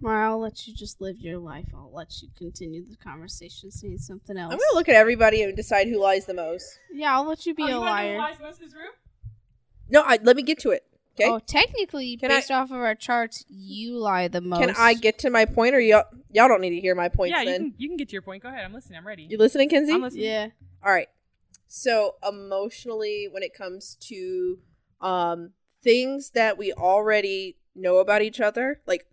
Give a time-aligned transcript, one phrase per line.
[0.00, 1.66] Mariah, I'll let you just live your life.
[1.74, 4.52] I'll let you continue the conversation saying something else.
[4.52, 6.78] I'm gonna look at everybody and decide who lies the most.
[6.92, 8.12] yeah, I'll let you be Oh, a you liar.
[8.14, 8.92] who lies most in this room?
[9.90, 10.84] No, I, let me get to it.
[11.18, 11.28] Okay.
[11.28, 14.60] Oh, technically, Can I- based off of our charts, you lie the most.
[14.60, 17.32] Can I get to my point, or y'all y'all don't need to hear my points?
[17.32, 18.42] yeah, you then can, you can get to your point.
[18.42, 18.64] Go ahead.
[18.64, 18.98] I'm listening.
[18.98, 19.24] I'm ready.
[19.28, 19.92] you listening, Kinsey?
[19.92, 20.24] I'm listening.
[20.24, 20.46] Yeah.
[20.84, 21.08] All right.
[21.66, 24.58] So emotionally, when it comes to
[25.00, 25.50] um
[25.82, 29.06] things that we already know about each other, like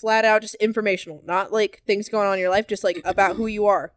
[0.00, 3.36] flat out just informational, not like things going on in your life, just like about
[3.36, 3.92] who you are.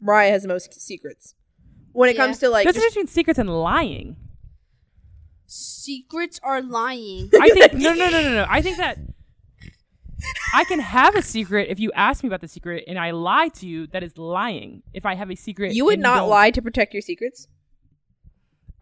[0.00, 1.34] Mariah has the most secrets.
[1.92, 2.26] When it Yeah.
[2.26, 4.16] comes to like, There's a just- difference between secrets and lying.
[5.46, 7.30] Secrets are lying.
[7.40, 8.46] I think no, no, no, no, no.
[8.48, 8.98] I think that
[10.54, 13.48] I can have a secret if you ask me about the secret and I lie
[13.60, 13.86] to you.
[13.86, 14.82] That is lying.
[14.92, 17.46] If I have a secret, you would not don't- lie to protect your secrets.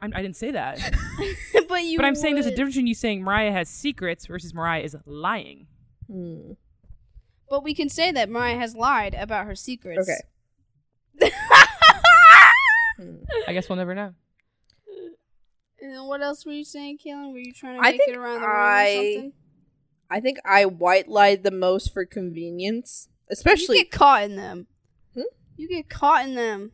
[0.00, 0.78] I'm, I didn't say that.
[1.68, 1.98] but you.
[1.98, 4.96] but I'm saying there's a difference between you saying Mariah has secrets versus Mariah is
[5.06, 5.66] lying.
[6.10, 6.52] Hmm.
[7.54, 10.10] But we can say that Mariah has lied about her secrets.
[11.20, 11.30] Okay.
[13.46, 14.12] I guess we'll never know.
[15.80, 17.32] And then what else were you saying, Kaylin?
[17.32, 19.32] Were you trying to I make think it around the room or something?
[20.10, 24.66] I think I white lied the most for convenience, especially you get caught in them.
[25.14, 25.22] Hmm?
[25.56, 26.72] You get caught in them.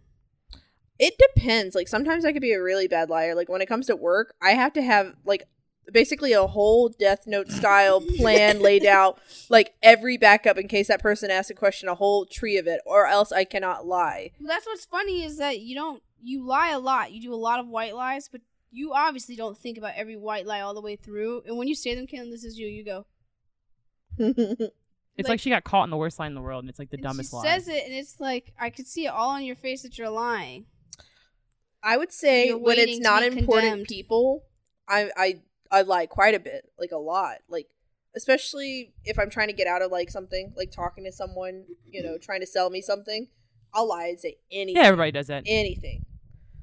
[0.98, 1.75] It depends.
[1.75, 3.34] Like sometimes I could be a really bad liar.
[3.34, 5.47] Like when it comes to work, I have to have like
[5.92, 11.00] basically a whole Death Note style plan laid out, like every backup in case that
[11.00, 14.31] person asks a question, a whole tree of it, or else I cannot lie.
[14.41, 17.12] Well, that's what's funny is that you don't you lie a lot.
[17.12, 20.47] You do a lot of white lies, but you obviously don't think about every white
[20.47, 21.42] lie all the way through.
[21.47, 22.69] And when you say them, Kaylin, this is you.
[22.69, 23.06] You go.
[25.17, 26.78] It's like, Like- she got caught in the worst lie in the world, and it's
[26.78, 27.42] like the and dumbest she lie.
[27.45, 30.08] says it, and it's like I could see it all on your face that you're
[30.08, 30.67] lying.
[31.83, 33.86] I would say when it's not important condemned.
[33.86, 34.45] people,
[34.89, 35.41] I I
[35.71, 37.69] I lie quite a bit, like a lot, like
[38.17, 42.03] especially if I'm trying to get out of like something, like talking to someone, you
[42.03, 43.29] know, trying to sell me something.
[43.73, 44.83] I'll lie and say anything.
[44.83, 45.45] yeah, everybody does that.
[45.47, 46.05] anything.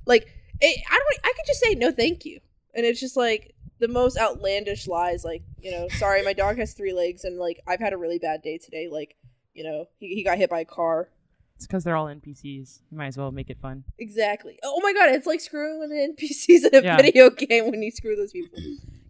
[0.05, 0.27] Like
[0.59, 1.19] it, I don't.
[1.23, 2.39] I could just say no, thank you,
[2.75, 5.23] and it's just like the most outlandish lies.
[5.23, 8.19] Like you know, sorry, my dog has three legs, and like I've had a really
[8.19, 8.89] bad day today.
[8.91, 9.15] Like
[9.53, 11.09] you know, he, he got hit by a car.
[11.55, 12.81] It's because they're all NPCs.
[12.91, 13.83] You might as well make it fun.
[13.97, 14.59] Exactly.
[14.63, 16.97] Oh my god, it's like screwing with the NPCs in a Yeah.
[16.97, 18.59] video game when you screw those people.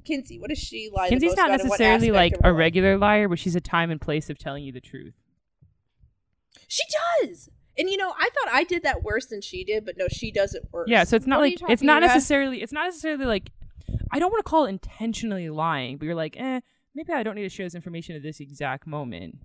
[0.08, 1.10] Kinsey, what does she lie?
[1.10, 4.38] Kinsey's not about necessarily like a regular liar, but she's a time and place of
[4.38, 5.14] telling you the truth.
[6.68, 6.84] She
[7.22, 7.50] does.
[7.78, 10.32] And you know, I thought I did that worse than she did, but no, she
[10.32, 10.90] does it worse.
[10.90, 12.14] Yeah, so it's not What like it's not about?
[12.16, 13.52] necessarily it's not necessarily like
[14.12, 16.62] I don't want to call it intentionally lying, but you're like, eh,
[16.96, 19.36] maybe I don't need to share this information at this exact moment.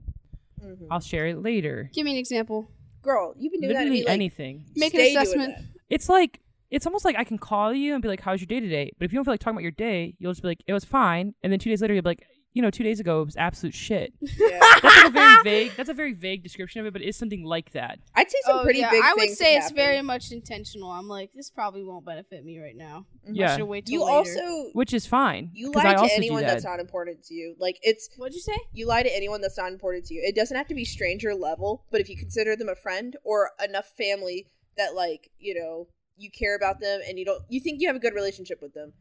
[0.65, 0.87] Mhm.
[0.91, 1.91] I'll share it later.
[1.93, 2.71] Give me an example.
[3.03, 4.07] girl, you've been doing that to Literally me.
[4.07, 4.65] Like, anything.
[4.77, 5.55] Make an stay doing assessment.
[5.91, 6.39] It's like
[6.73, 9.05] it's almost like I can call you and be like, "How's your day today?" But
[9.05, 10.85] if you don't feel like talking about your day, you'll just be like, "It was
[10.85, 13.27] fine," and then two days later, you'll be like, "You know, two days ago it
[13.27, 14.59] was absolute shit." Yeah.
[14.83, 15.73] That's like a very vague.
[15.77, 17.99] That's a very vague description of it, but it is something like that.
[18.17, 18.91] I'd say some Oh, pretty yeah.
[18.91, 19.77] big I would say it's happened.
[19.77, 20.91] very much intentional.
[20.91, 23.07] I'm like, this probably won't benefit me right now.
[23.27, 23.57] I Yeah.
[23.57, 24.17] should wait till You later.
[24.17, 25.51] also which is fine.
[25.53, 26.49] You lie I to also anyone that.
[26.49, 27.55] that's not important to you.
[27.59, 28.57] Like it's What'd you say?
[28.73, 30.23] you lie to anyone that's not important to you.
[30.25, 33.51] It doesn't have to be stranger level, but if you consider them a friend or
[33.63, 34.47] enough family
[34.77, 35.89] that like, you know,
[36.23, 38.73] you care about them and you don't you think you have a good relationship with
[38.75, 38.93] them,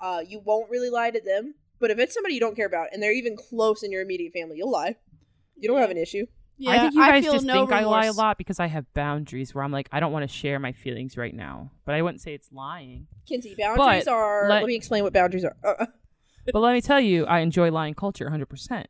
[0.00, 1.54] uh, you won't really lie to them.
[1.78, 4.32] But if it's somebody you don't care about and they're even close in your immediate
[4.32, 4.96] family, you'll lie.
[5.56, 5.82] You don't Yeah.
[5.82, 6.26] have an issue.
[6.58, 8.84] Yeah, I think you guys just no think I lie a lot because I have
[8.92, 11.70] boundaries where I'm like, I don't want to share my feelings right now.
[11.86, 13.06] But I wouldn't say it's lying.
[13.26, 14.46] Kinsey, boundaries But are.
[14.48, 15.56] let- Let, me explain what boundaries are.
[15.64, 15.86] Uh,
[16.52, 18.84] but let me tell you, I enjoy lying culture 100%.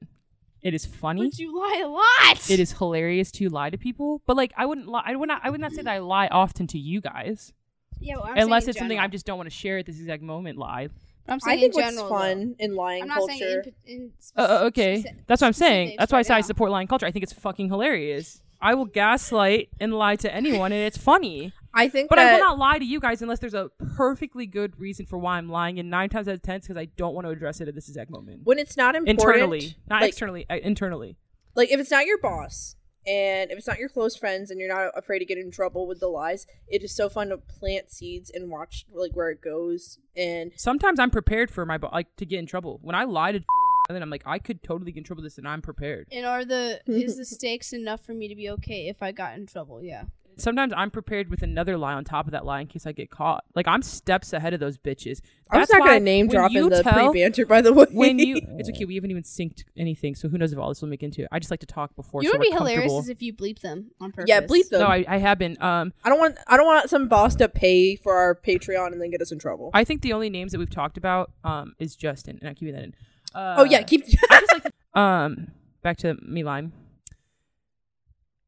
[0.63, 1.29] It is funny.
[1.29, 2.51] But you lie a lot.
[2.51, 4.21] It is hilarious to lie to people.
[4.27, 5.05] But like, I wouldn't lie.
[5.07, 5.41] I would not.
[5.45, 7.53] I would not say that I lie often to you guys,
[8.01, 10.23] Yeah, well, I'm unless it's something I just don't want to share at this exact
[10.23, 10.59] moment.
[10.59, 10.89] Lie.
[11.29, 12.65] I'm I think in what's general, fun though.
[12.65, 13.13] in lying culture.
[13.13, 13.45] I'm not culture.
[13.45, 15.89] saying in, in Uh, uh, okay, speci- that's what I'm saying.
[15.89, 17.07] specifics That's why I right say I support lying culture.
[17.07, 18.43] I think it's fucking hilarious.
[18.61, 21.53] I will gaslight and lie to anyone, and it's funny.
[21.73, 24.79] I think But I will not lie to you guys unless there's a perfectly good
[24.79, 25.79] reason for why I'm lying.
[25.79, 27.75] And nine times out of ten, it's because I don't want to address it at
[27.75, 28.41] this exact moment.
[28.45, 30.47] when it's not important, Internally, not like, externally.
[30.51, 31.17] Uh, internally.
[31.55, 32.75] like if it's not your boss
[33.07, 35.87] and if it's not your close friends and you're not afraid to get in trouble
[35.87, 39.41] with the lies it is so fun to plant seeds and watch like where it
[39.41, 42.79] goes and Sometimes I'm prepared for my bo- like to get in trouble.
[42.83, 43.39] When I lie to,
[43.89, 46.09] and then I'm like, I could totally get in trouble with this, and I'm prepared.
[46.13, 49.35] And are the is the stakes enough for me to be okay if I got
[49.37, 49.83] in trouble?
[49.83, 50.05] Yeah.
[50.41, 53.11] Sometimes I'm prepared with another lie on top of that lie in case I get
[53.11, 53.45] caught.
[53.55, 55.21] Like I'm steps ahead of those bitches.
[55.51, 58.37] i was not gonna name drop in the tell- pre-banter by the way when you
[58.59, 61.03] it's okay we haven't even synced anything so who knows if all this will make
[61.03, 63.01] into it i just like to talk before You so what'd we're be hilarious comfortable.
[63.01, 64.29] is if you bleep them on purpose.
[64.29, 66.89] yeah bleep them no I, I have been um I don't want i don't want
[66.89, 70.03] some boss to pay for our patreon and then get us in trouble i think
[70.03, 72.95] the only names that we've talked about um is justin and i'm keeping that in
[73.35, 75.49] uh, oh yeah keep I just like um
[75.83, 76.73] back to me lying.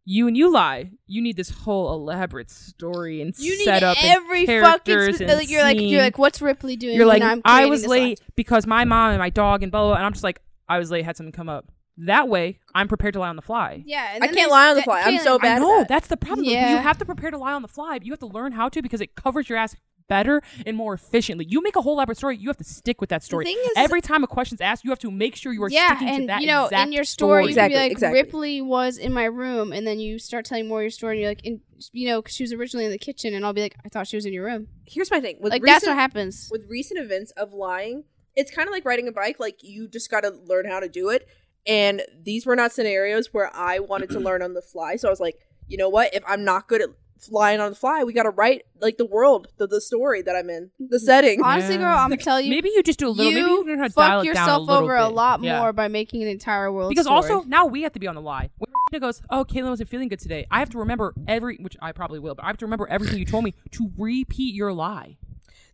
[0.04, 0.90] You and you lie.
[1.06, 4.94] You need this whole elaborate story and You need setup every and fucking.
[4.94, 6.96] characters Spe- and like, you're like you're like, what's Ripley doing?
[6.96, 9.70] You're like, when I'm I was late lie?" because my mom and my dog and
[9.70, 9.96] blah, blah, blah.
[9.96, 11.70] And I'm just like, I was late, had something come up.
[11.98, 13.82] That way, I'm prepared to lie on the fly.
[13.86, 15.02] Yeah, and I can't lie on the fly.
[15.02, 15.88] I'm so bad No, that.
[15.88, 16.46] that's the problem.
[16.46, 16.50] though.
[16.52, 17.98] You have to prepare to lie on the fly.
[17.98, 19.76] But you have to learn how to because it covers your ass
[20.12, 21.46] better and more efficiently.
[21.48, 22.36] You make a whole elaborate story.
[22.36, 23.46] You have to stick with that story.
[23.48, 26.06] is- Every time a question's asked, you have to make sure you are yeah, sticking
[26.08, 28.20] to and that you know, exact in your story, you Exactly, could be like, exactly.
[28.20, 31.20] Ripley was in my room, and then you start telling more of your story, and
[31.22, 31.60] you're like, in,
[31.92, 34.06] you know, 'cause she was originally in the kitchen, and I'll be like, I thought
[34.06, 34.68] she was in your room.
[34.86, 35.36] Here's my thing.
[35.40, 36.48] With like recent, that's what happens.
[36.52, 38.04] with recent events of lying,
[38.36, 39.40] it's kind of like riding a bike.
[39.40, 41.26] Like you just got to learn how to do it.
[41.66, 44.96] And these were not scenarios where I wanted to learn on the fly.
[44.96, 45.36] So I was like,
[45.68, 46.12] you know what?
[46.12, 46.88] If I'm not good at
[47.22, 50.34] flying on the fly, we got to write like the world, the, the story that
[50.34, 51.04] I'm in, the mm-hmm.
[51.04, 51.42] setting.
[51.42, 53.32] Honestly, girl, I'm gonna tell you, Maybe you just do a little.
[53.32, 55.06] maybe you learn how you to dial fuck it down yourself a little over a
[55.08, 55.14] bit.
[55.14, 55.58] lot Yeah.
[55.60, 57.16] more by making an entire world Because story.
[57.16, 58.50] also now we have to be on the lie.
[58.58, 61.76] When Regina goes, "Oh, Caitlin wasn't feeling good today," I have to remember every, which
[61.80, 64.72] I probably will, but I have to remember everything you told me to repeat your
[64.72, 65.16] lie.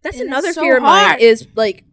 [0.03, 1.21] That's And another so fear of mine hard.
[1.21, 1.85] is like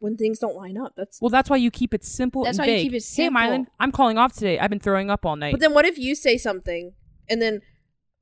[0.00, 0.92] when things don't line up.
[0.96, 2.84] That's Well, that's why you keep it simple That's and why you vague.
[2.86, 3.40] keep it Hey, simple.
[3.40, 4.58] Mylan, I'm calling off today.
[4.58, 5.52] I've been throwing up all night.
[5.52, 6.92] But then what if you say something
[7.30, 7.62] and then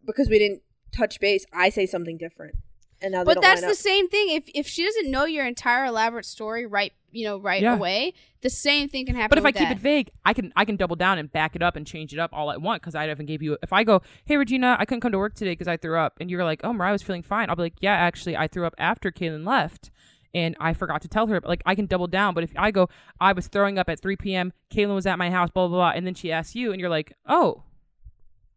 [0.04, 0.62] because we didn't
[0.93, 2.54] touch base, I say something different.
[3.00, 4.31] And now but that's the same thing.
[4.31, 7.75] If if she doesn't know your entire elaborate story right, you know, right Yeah.
[7.75, 9.31] away, the same thing can happen.
[9.31, 11.56] But if I with keep it vague, I can I can double down and back
[11.56, 13.58] it up and change it up all I want because I haven't gave you.
[13.60, 16.19] If I go, hey Regina, I couldn't come to work today because I threw up,
[16.20, 17.50] and you're like, oh, Mariah was feeling fine.
[17.50, 19.90] I'll be like, yeah, actually, I threw up after Kaylin left,
[20.32, 21.40] and I forgot to tell her.
[21.40, 22.34] But like, I can double down.
[22.34, 22.88] But if I go,
[23.20, 24.52] I was throwing up at 3 p.m.
[24.72, 26.88] Kaylin was at my house, blah blah blah, and then she asks you, and you're
[26.88, 27.64] like, oh,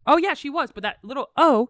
[0.05, 0.71] oh yeah, she was.
[0.71, 1.69] But that little oh,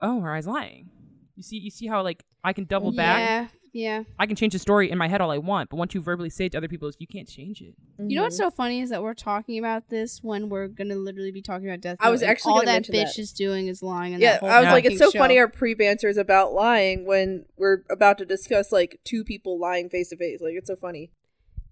[0.00, 0.90] oh, Mariah's lying.
[1.36, 3.18] You see, you see how like I can double back.
[3.18, 4.02] yeah, yeah.
[4.18, 6.30] I can change the story in my head all I want, but once you verbally
[6.30, 7.74] say it to other people, you can't change it.
[7.98, 8.44] You know what's Mm-hmm.
[8.46, 11.80] so funny is that we're talking about this when we're gonna literally be talking about
[11.80, 11.96] death.
[12.00, 13.18] I was Note, actually all that bitch that.
[13.18, 14.14] is doing is lying.
[14.14, 15.18] In Yeah, that whole I was like, it's so show.
[15.18, 19.88] funny our pre banters about lying when we're about to discuss like two people lying
[19.90, 20.40] face to face.
[20.40, 21.10] Like it's so funny.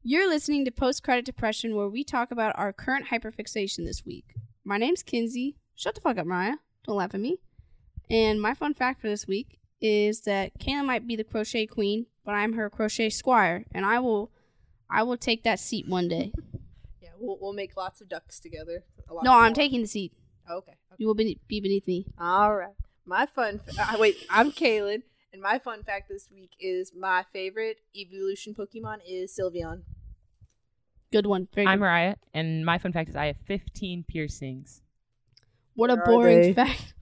[0.05, 4.35] You're listening to Post Credit Depression, where we talk about our current hyperfixation this week.
[4.65, 5.57] My name's Kinsey.
[5.77, 6.57] Shut the fuck up, Mariah.
[6.87, 7.39] Don't laugh at me.
[8.11, 12.07] And my fun fact for this week is that Kayla might be the crochet queen,
[12.25, 14.31] but I'm her crochet squire, and I will,
[14.91, 16.33] I will take that seat one day.
[17.03, 18.83] Yeah, we'll we'll make lots of ducks together.
[19.09, 19.55] A lot No, I'm more.
[19.55, 20.13] taking the seat.
[20.51, 20.73] Okay.
[20.73, 20.77] okay.
[20.99, 22.07] You will be, be beneath me.
[22.19, 22.75] All right.
[23.05, 23.61] My fun.
[23.79, 25.03] Uh, wait, I'm Kaylin,
[25.33, 29.83] and my fun fact this week is my favorite evolution Pokemon is Sylveon.
[31.13, 31.47] Good one.
[31.55, 31.85] Very I'm good.
[31.85, 34.83] Mariah, and my fun fact is I have 15 piercings.
[35.77, 36.53] What a Where are boring they?
[36.53, 36.95] fact.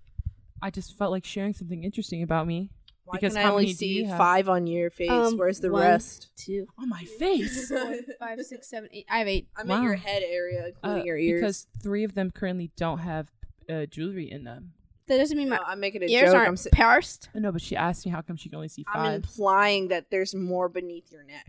[0.63, 2.71] I just felt like sharing something interesting about me
[3.05, 4.17] Why Because can I how only many do see you have?
[4.19, 5.11] five on your face?
[5.11, 5.83] Um, Where's the one.
[5.83, 6.31] rest?
[6.37, 7.69] Two, on my face.
[7.69, 9.07] four, five, six, seven, eight.
[9.11, 9.49] I have eight.
[9.57, 11.41] I'm in your head area, including Uh, your ears.
[11.41, 13.29] because three of them currently don't have
[13.69, 14.73] uh, jewelry in them.
[15.07, 16.35] That doesn't mean my No, I'm making a ears joke.
[16.37, 17.29] aren't I'm, s- parsed.
[17.35, 19.15] I know, but she asked me how come she can only see I'm five.
[19.17, 21.47] implying that there's more beneath your neck.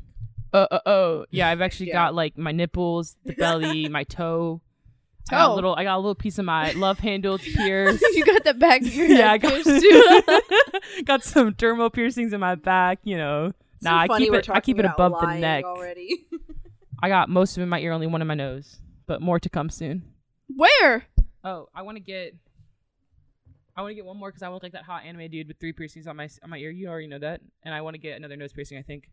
[0.51, 1.47] uh, uh, oh, yeah.
[1.49, 1.93] I've actually Yeah.
[1.93, 4.59] got like my nipples, the belly, my toe.
[5.29, 5.55] I got a oh.
[5.55, 5.75] little.
[5.75, 8.01] I got a little piece of my love handle pierced.
[8.13, 11.03] you got the back of your yeah, I got too.
[11.03, 12.99] got some dermal piercings in my back.
[13.03, 14.49] You know, so nah, I keep it.
[14.49, 15.65] I keep it above the neck.
[15.65, 16.27] already.
[17.01, 19.39] I got most of it in my ear, only one in my nose, but more
[19.39, 20.03] to come soon.
[20.47, 21.05] Where?
[21.43, 22.35] Oh, I want to get.
[23.77, 25.59] I want to get one more because I look like that hot anime dude with
[25.59, 26.69] three piercings on my on my ear.
[26.69, 28.77] You already know that, and I want to get another nose piercing.
[28.77, 29.09] I think.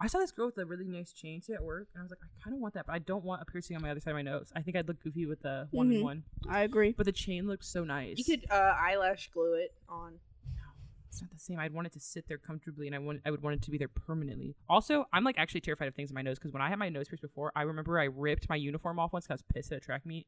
[0.00, 2.10] I saw this girl with a really nice chain today at work, and I was
[2.10, 4.00] like, I kind of want that, but I don't want a piercing on my other
[4.00, 4.52] side of my nose.
[4.54, 6.92] I think I'd look goofy with the one in one, I agree.
[6.96, 8.18] but the chain looks so nice.
[8.18, 10.14] you could uh, eyelash glue it on.
[10.56, 10.62] No,
[11.08, 11.58] it's not the same.
[11.60, 13.70] I'd want it to sit there comfortably, and I want I would want it to
[13.70, 14.56] be there permanently.
[14.68, 16.88] Also, I'm like actually terrified of things in my nose because when I had my
[16.88, 19.72] nose pierced before, I remember I ripped my uniform off once because I was pissed
[19.72, 20.26] at a track meet,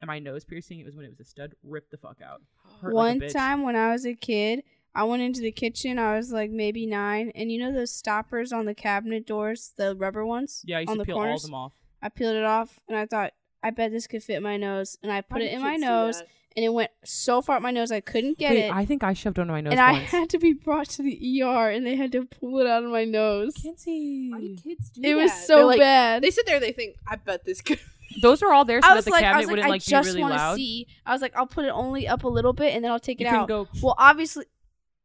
[0.00, 2.40] and my nose piercing it was when it was a stud ripped the fuck out.
[2.80, 3.32] Hurt One bitch.
[3.32, 4.62] time when I was a kid,
[4.98, 5.98] I went into the kitchen.
[5.98, 9.94] I was like maybe nine, and you know those stoppers on the cabinet doors, the
[9.94, 10.62] rubber ones.
[10.66, 11.44] Yeah, I used on to the peel all corners.
[11.44, 11.72] of them off.
[12.02, 15.12] I peeled it off, and I thought, I bet this could fit my nose, and
[15.12, 16.26] I put Why it in my nose, that?
[16.56, 19.04] and it went so far up my nose I couldn't get Wait, it, I think
[19.04, 21.86] I shoved under my nose and I had to be brought to the ER, and
[21.86, 23.54] they had to pull it out of my nose.
[23.54, 24.30] Kinsey.
[24.32, 25.46] Why do kids do It was that?
[25.46, 26.22] so They're like- bad.
[26.22, 26.58] They sit there.
[26.60, 27.78] They think, "I bet this could."
[28.22, 29.66] Those are all there so I that was the like, I cabinet was like, wouldn't
[29.66, 30.56] I like be just really want to loud.
[30.56, 30.86] see.
[31.06, 33.20] I was like, I'll put it only up a little bit, and then I'll take
[33.20, 33.48] you it couldn't out.
[33.48, 33.68] go.
[33.82, 34.46] Well, obviously,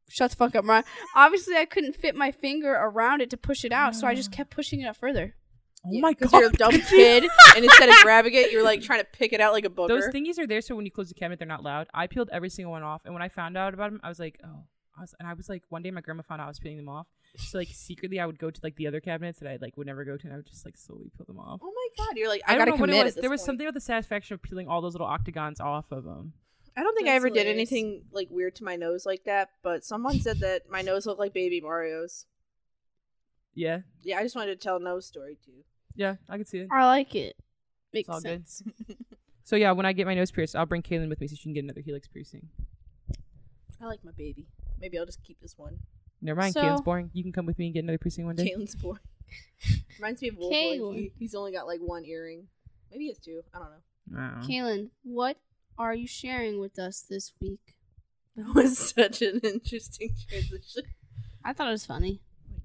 [0.09, 0.83] shut the fuck up, Ryan.
[1.15, 4.31] Obviously, I couldn't fit my finger around it to push it out, so I just
[4.31, 5.35] kept pushing it up further.
[5.85, 6.39] Oh Yeah, my 'cause god!
[6.39, 9.41] you're a dumb kid, and instead of grabbing it, you're like trying to pick it
[9.41, 9.89] out like a booger.
[9.89, 11.87] Those thingies are there so when you close the cabinet, they're not loud.
[11.93, 14.17] I peeled every single one off, and when I found out about them, I was
[14.19, 14.63] like, oh,
[14.97, 16.77] I was, and I was like, one day my grandma found out I was peeling
[16.77, 17.07] them off.
[17.37, 19.87] So like secretly, I would go to like the other cabinets that I like would
[19.87, 21.59] never go to, and I would just like slowly peel them off.
[21.63, 22.99] Oh my god, you're like I, don't gotta know what commit.
[23.01, 23.15] it was.
[23.15, 26.33] There was something about the satisfaction of peeling all those little octagons off of them.
[26.75, 29.49] I don't think I That's ever did anything like weird to my nose like that,
[29.61, 32.25] but someone said that my nose looked like Baby Mario's.
[33.55, 35.63] Yeah, Yeah, I just wanted to tell a nose story too.
[35.95, 36.69] yeah, I could see it.
[36.71, 37.35] I like it.
[37.93, 38.97] Makes It's all good.
[39.45, 41.43] So yeah, when I get my nose pierced, I'll bring Kaylin with me so she
[41.43, 42.47] can get another helix piercing.
[43.81, 44.47] I like my baby.
[44.79, 45.79] Maybe I'll just keep this one.
[46.21, 47.09] Never mind, So- Kaylin's boring.
[47.13, 48.49] You can come with me and get another piercing one day.
[48.49, 49.01] Kaylin's boring.
[49.99, 50.53] Reminds me of Wolf.
[50.53, 50.95] Caitlin.
[50.95, 52.47] He, he's only got like one earring.
[52.89, 53.41] Maybe he has two.
[53.53, 54.17] I don't know.
[54.17, 54.47] I don't know.
[54.47, 55.37] Kaylin, what
[55.77, 57.59] are you sharing with us this week?
[58.35, 60.83] That was such an interesting transition.
[61.45, 62.19] I thought it was funny.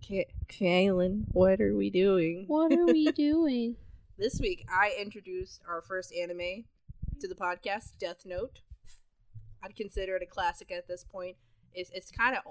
[0.07, 2.45] Ka- Kaylin, what are we doing?
[2.47, 3.77] What are we doing?
[4.17, 6.65] This week, I introduced our first anime
[7.21, 8.61] to the podcast, Death Note.
[9.63, 11.37] I'd consider it a classic at this point.
[11.75, 12.43] It's, it's kind of,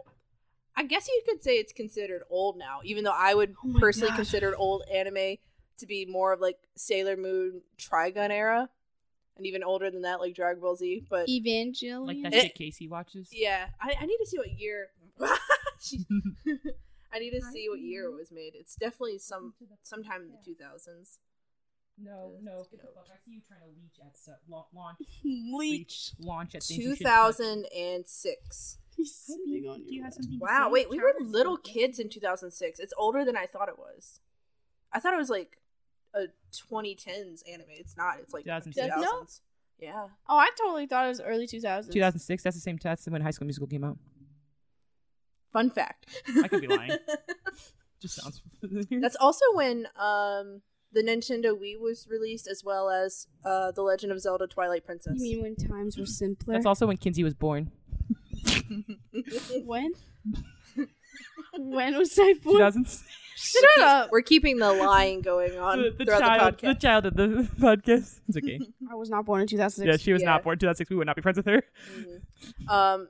[0.75, 4.09] I guess you could say it's considered old now, even though I would Oh personally
[4.11, 4.17] God.
[4.17, 5.37] consider old anime
[5.79, 8.69] to be more of like Sailor Moon Trigun era,
[9.37, 11.05] and even older than that, like Dragon Ball Z.
[11.09, 12.05] But Evangelion.
[12.07, 12.41] Like that Eh.
[12.43, 13.29] shit Casey watches.
[13.31, 14.89] yeah, I, I need to see what year.
[17.13, 18.53] I need to see what year it was made.
[18.55, 19.53] It's definitely some
[19.83, 21.19] sometime in the two thousands.
[21.99, 22.51] No, no.
[22.57, 22.71] Note.
[22.71, 23.07] Get the fuck.
[23.11, 26.11] I see you trying to leech at su- la- launch, Leech.
[26.19, 26.77] launch at things.
[26.77, 27.15] you Two shouldn't touch.
[27.15, 28.77] thousand and six.
[28.95, 30.21] He's sitting on Do you your have lap.
[30.21, 30.39] something?
[30.39, 32.79] to Wow, wait, we were little kids in 2006.
[32.79, 34.19] It's older than I thought it was.
[34.93, 35.57] I thought it was like
[36.13, 37.67] a 2010s anime.
[37.71, 38.19] It's not.
[38.19, 38.87] It's like 2006.
[38.87, 39.39] 2000s.
[39.79, 40.07] Yeah.
[40.27, 41.91] Oh, I totally thought it was early 2000s.
[41.91, 42.43] 2006.
[42.43, 43.97] That's the same test when High School Musical came out.
[45.53, 46.07] Fun fact.
[46.43, 46.91] I could be lying.
[48.01, 48.99] Just sounds familiar.
[49.01, 50.61] That's also when um
[50.93, 55.15] the Nintendo Wii was released, as well as uh The Legend of Zelda: Twilight Princess.
[55.17, 56.53] You mean when times were simpler?
[56.53, 57.71] That's also when Kinsey was born.
[59.65, 59.93] when?
[61.57, 62.57] when was I born?
[62.57, 63.03] 2006.
[63.39, 64.09] Shut up!
[64.11, 67.25] We're keeping the lying going on The, the throughout child, the the child of the
[67.59, 68.19] podcast.
[68.27, 68.59] It's okay.
[68.91, 69.85] I was not born in 2006.
[69.87, 70.29] yeah, she was Yeah.
[70.29, 70.89] not born in 2006.
[70.89, 71.61] We would not be friends with her.
[71.95, 72.67] Mhm.
[72.67, 73.09] Um,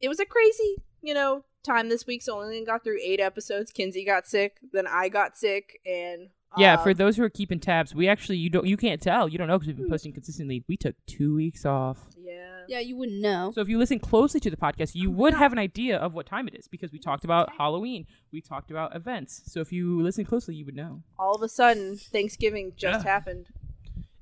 [0.00, 2.22] it was a crazy, you know, time this week.
[2.22, 3.72] So only got through eight episodes.
[3.72, 7.60] Kinsey got sick, then I got sick, and Yeah, um, for those who are keeping
[7.60, 10.12] tabs, we actually you don't you can't tell you don't know because we've been posting
[10.12, 10.64] consistently.
[10.66, 13.52] We took two weeks off, yeah, Yeah, you wouldn't know.
[13.54, 16.26] so if you listen closely to the podcast, you would have an idea of what
[16.26, 19.42] time it is because we talked about Halloween, we talked about events.
[19.46, 21.02] So if you listen closely, you would know.
[21.18, 23.10] all of a sudden Thanksgiving just Yeah.
[23.12, 23.46] happened.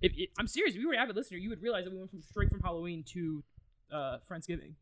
[0.02, 1.99] If, if I'm serious, if you were an avid listener, you would realize that we
[1.99, 3.42] went from straight from Halloween to
[3.92, 4.73] uh Friendsgiving.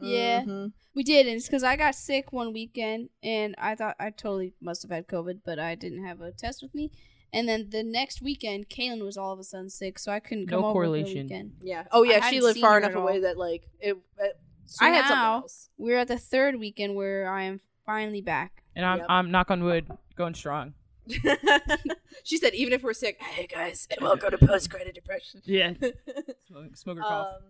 [0.00, 0.42] Yeah.
[0.42, 0.72] Mhm.
[0.94, 4.54] We did, and it's because I got sick one weekend, and I thought I totally
[4.60, 6.90] must have had COVID, but I didn't have a test with me.
[7.32, 10.46] And then the next weekend, Kaylin was all of a sudden sick, so I couldn't
[10.46, 11.14] come No over correlation.
[11.26, 11.52] The weekend.
[11.60, 11.84] Yeah.
[11.92, 13.96] Oh I yeah, she lived far enough away that like it.
[14.18, 15.68] it So I had something else.
[15.76, 18.62] We're at the third weekend where I am finally back.
[18.74, 19.06] And I'm Yep.
[19.08, 19.86] I'm knock on wood
[20.16, 20.74] going strong.
[22.24, 25.40] she said, even if we're sick, hey guys, welcome to post credit depression.
[25.44, 25.72] Yeah,
[26.48, 27.28] smoke, smoke cough.
[27.36, 27.42] Um,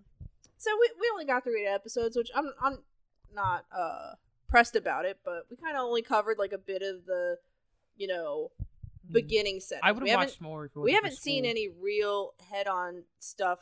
[0.58, 2.78] so we, we only got through eight episodes, which I'm I'm
[3.34, 4.12] not uh
[4.48, 7.36] pressed about it, but we kind of only covered like a bit of the,
[7.96, 8.50] you know,
[9.10, 9.80] beginning set.
[9.80, 9.86] Hmm.
[9.86, 10.64] I would we have haven't watched more.
[10.66, 11.50] If it we haven't seen school.
[11.50, 13.58] any real head-on stuff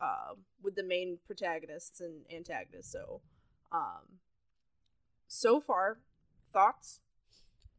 [0.00, 2.90] uh, with the main protagonists and antagonists.
[2.92, 3.20] So,
[3.72, 4.18] um,
[5.26, 5.98] so far,
[6.52, 7.00] thoughts?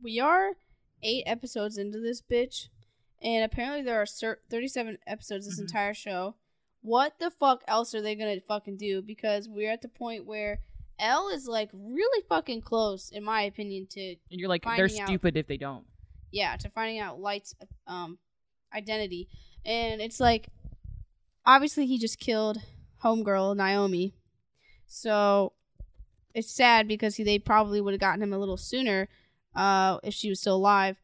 [0.02, 0.52] We are
[1.04, 2.68] eight episodes into this bitch,
[3.22, 5.64] and apparently there are 37 episodes this Mhm.
[5.64, 6.36] entire show.
[6.82, 9.02] What the fuck else are they gonna fucking do?
[9.02, 10.60] Because we're at the point where
[11.00, 15.00] L is like really fucking close, in my opinion, to And you're like, they're finding
[15.02, 15.86] out- stupid if they don't.
[16.32, 17.56] yeah to finding out light's
[17.88, 18.18] um
[18.74, 19.28] identity
[19.66, 20.50] and it's like
[21.46, 22.60] obviously he just killed
[23.04, 24.14] homegirl naomi
[24.86, 25.54] so
[26.36, 29.08] it's sad because he, they probably would have gotten him a little sooner
[29.56, 30.98] uh if she was still alive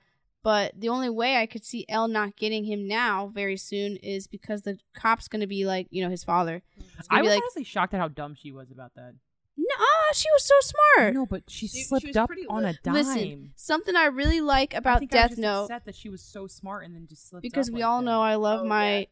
[0.45, 4.27] but the only way i could see l not getting him now very soon is
[4.27, 6.61] because the cop's gonna be like you know his father
[7.09, 9.13] I was like honestly shocked at how dumb she was about that.
[9.57, 12.63] no she was so smart No, but she, She- she slipped was up pretty on
[12.63, 12.83] a lit.
[12.83, 12.93] dime.
[12.93, 15.95] Listen, something i really like I about think I was death just note upset that
[15.95, 18.05] she was so smart and then just slipped because up we like all that.
[18.05, 19.05] know I love Oh, my yeah.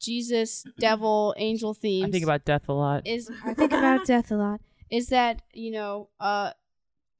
[0.00, 2.08] Jesus, devil, angel themes.
[2.08, 3.06] I think about death a lot.
[3.06, 4.60] is I think about death a lot.
[4.90, 6.50] Is that you know uh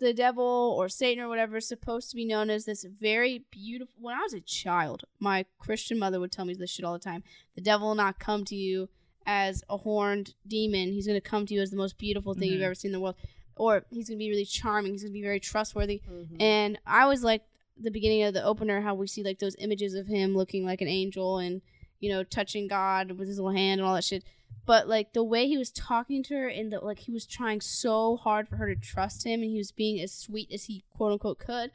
[0.03, 3.95] the devil or Satan or whatever is supposed to be known as this very beautiful.
[4.01, 6.99] When I was a child, my Christian mother would tell me this shit all the
[6.99, 7.23] time.
[7.55, 8.89] The devil will not come to you
[9.27, 10.93] as a horned demon.
[10.93, 12.65] He's going to come to you as the most beautiful thing you've Mhm.
[12.65, 13.17] ever seen in the world.
[13.57, 14.93] Or he's going to be really charming.
[14.93, 16.01] He's going to be very trustworthy.
[16.11, 16.41] Mhm.
[16.41, 17.43] And I was like
[17.77, 20.81] the beginning of the opener, how we see like those images of him looking like
[20.81, 21.63] an angel and
[22.01, 24.25] you know touching God with his little hand and all that shit.
[24.65, 27.61] But like the way he was talking to her and the like he was trying
[27.61, 30.85] so hard for her to trust him and he was being as sweet as he
[30.91, 31.71] quote unquote could.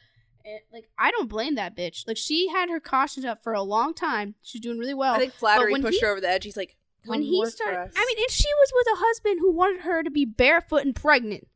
[0.46, 2.07] And, like I don't blame that bitch.
[2.07, 4.36] Like she had her cautions up for a long time.
[4.41, 5.13] She's doing really well.
[5.13, 6.46] I think flattery when pushed he- her over the edge.
[6.46, 7.91] He's like, when he work for started.
[7.96, 10.96] I mean, and she was with a husband who wanted her to be barefoot and
[10.96, 11.48] pregnant.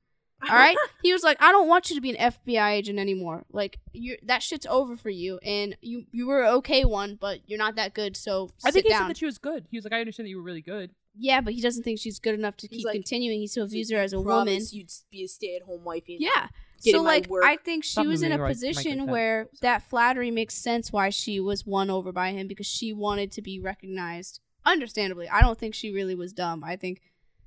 [0.49, 3.45] All right, he was like, "I don't want you to be an FBI agent anymore.
[3.51, 7.59] Like, you that shit's over for you, and you you were okay one, but you're
[7.59, 8.17] not that good.
[8.17, 9.67] So I sit think he down." said that she was good.
[9.69, 10.91] He was like, I understand that you were really good.
[11.17, 13.39] Yeah, but he doesn't think she's good enough to He's keep like, continuing.
[13.39, 14.45] He still views her as a woman.
[14.45, 16.15] promised You'd be a stay-at-home wifey.
[16.15, 16.47] and Yeah.
[16.83, 17.43] getting So my like work.
[17.43, 19.07] I think she Something was in a like- like position that.
[19.11, 23.31] where that flattery makes sense why she was won over by him because she wanted
[23.33, 24.39] to be recognized.
[24.65, 26.63] Understandably, I don't think she really was dumb.
[26.63, 27.01] I think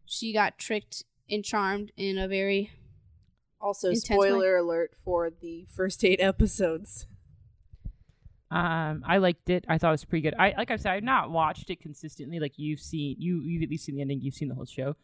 [0.04, 2.70] she got tricked and charmed in a very
[3.60, 4.28] Also, Intense way.
[4.28, 7.06] spoiler alert for the first eight episodes.
[8.54, 9.64] Um, I liked it.
[9.68, 10.34] I thought it was pretty good.
[10.38, 12.38] I like I said, I've not watched it consistently.
[12.38, 14.20] Like you've seen, you you've at least seen the ending.
[14.20, 14.94] You've seen the whole show.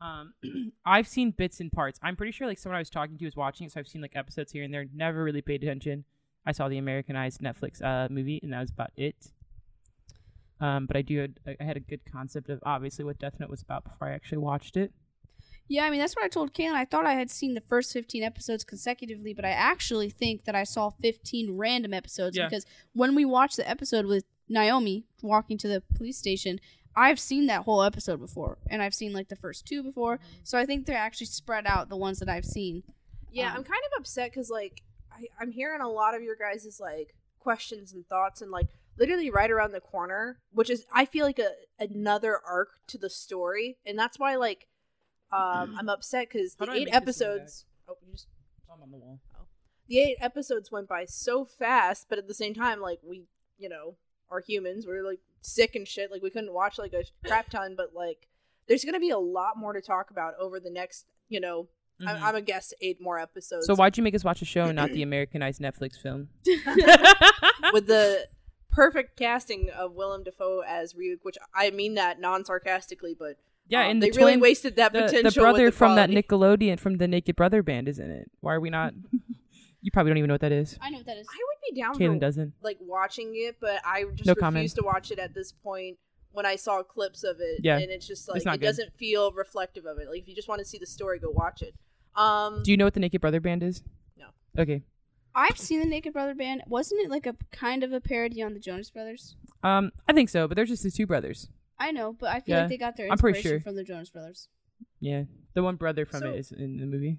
[0.00, 0.32] Um,
[0.86, 1.98] I've seen bits and parts.
[2.04, 4.00] I'm pretty sure like someone I was talking to was watching it, so I've seen
[4.00, 4.86] like episodes here and there.
[4.94, 6.04] Never really paid attention.
[6.46, 9.32] I saw the Americanized Netflix uh movie, and that was about it.
[10.60, 13.50] Um, but I do had, I had a good concept of obviously what Death Note
[13.50, 14.92] was about before I actually watched it.
[15.72, 16.74] Yeah, I mean that's what I told Kaylin.
[16.74, 20.56] I thought I had seen the first fifteen episodes consecutively, but I actually think that
[20.56, 22.46] I saw fifteen random episodes Yeah.
[22.48, 26.58] because when we watched the episode with Naomi walking to the police station,
[26.96, 30.18] I've seen that whole episode before, and I've seen like the first two before.
[30.42, 32.82] So I think they're actually spread out the ones that I've seen.
[33.30, 36.34] Yeah, Um, I'm kind of upset because like I, I'm hearing a lot of your
[36.34, 38.66] guys' like questions and thoughts, and like
[38.98, 43.08] literally right around the corner, which is I feel like a another arc to the
[43.08, 44.66] story, and that's why like
[45.32, 47.66] um I'm upset because the eight make this one episodes.
[47.88, 48.26] Oh, you just
[48.72, 49.20] I'm on the wall.
[49.88, 53.24] the eight episodes went by so fast, but at the same time, like we,
[53.58, 53.96] you know,
[54.30, 54.86] are humans.
[54.86, 56.10] We're like sick and shit.
[56.10, 58.28] Like we couldn't watch like a crap ton, but like
[58.68, 61.68] there's gonna be a lot more to talk about over the next, you know,
[62.00, 62.08] Mhm.
[62.08, 63.66] I'm, I'm a guess eight more episodes.
[63.66, 66.28] so why'd you make us watch a show and not the Americanized Netflix film?
[67.74, 68.26] with the
[68.70, 73.36] perfect casting of Willem Dafoe as Ryuk, which I mean that non sarcastically, but
[73.70, 75.22] yeah, um, and they the really twin- wasted that the, potential.
[75.22, 76.10] the with brother the from that.
[76.10, 78.30] Nickelodeon from the Naked Brother band is in it.
[78.40, 78.92] Why are we not?
[79.82, 80.76] you probably don't even know what that is.
[80.80, 81.26] I know what that is.
[81.28, 82.52] I would be down Kaylin for doesn't.
[82.62, 84.70] like watching it, but I just No refuse comment.
[84.76, 85.96] to watch it at this point.
[86.32, 88.66] When I saw clips of it, Yeah, and it's just like it's not it good.
[88.66, 90.08] doesn't feel reflective of it.
[90.08, 91.74] Like if you just want to see the story, go watch it.
[92.14, 93.82] Um, Do you know what the Naked Brother band is?
[94.16, 94.26] No.
[94.58, 94.82] Okay.
[95.34, 96.62] I've seen the Naked Brother band.
[96.68, 99.36] Wasn't it like a kind of a parody on the Jonas Brothers?
[99.62, 101.48] Um, I think so, but they're just the two brothers.
[101.80, 103.64] I know, but I feel Yeah, like they got their I'm pretty inspiration sure.
[103.64, 104.48] from the Jonas Brothers.
[105.00, 107.18] Yeah, the one brother from So- it is in the movie.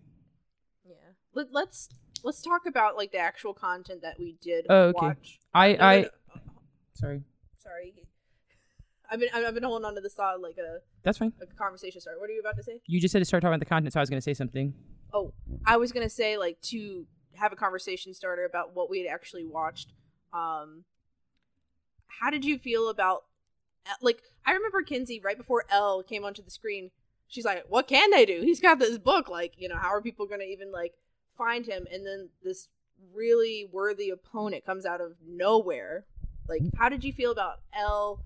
[0.86, 0.94] yeah.
[1.34, 1.90] Let, let's
[2.24, 4.98] let's talk about like the actual content that we did Oh, okay.
[5.08, 5.40] watch.
[5.54, 6.10] I, No, no, I, no.
[6.94, 7.24] sorry,
[7.58, 7.94] sorry.
[9.10, 11.34] I've been I've been holding on to this thought like a, that's fine.
[11.42, 12.20] a conversation starter.
[12.20, 12.80] What are you about to say?
[12.86, 14.74] You just said to start talking about the content, so I was gonna say something.
[15.14, 15.34] Oh,
[15.66, 19.46] I was gonna say like to have a conversation starter about what we had actually
[19.46, 19.92] watched.
[20.34, 20.86] Um,
[22.22, 23.24] how did you feel about
[24.02, 26.92] like I remember Kinsey right before L came onto the screen.
[27.28, 28.42] She's like, "What can they do?
[28.42, 29.30] He's got this book.
[29.30, 30.94] Like, you know, how are people gonna even like
[31.38, 32.68] find him?" And then this
[33.14, 36.06] really worthy opponent comes out of nowhere.
[36.50, 38.22] Like, how did you feel about L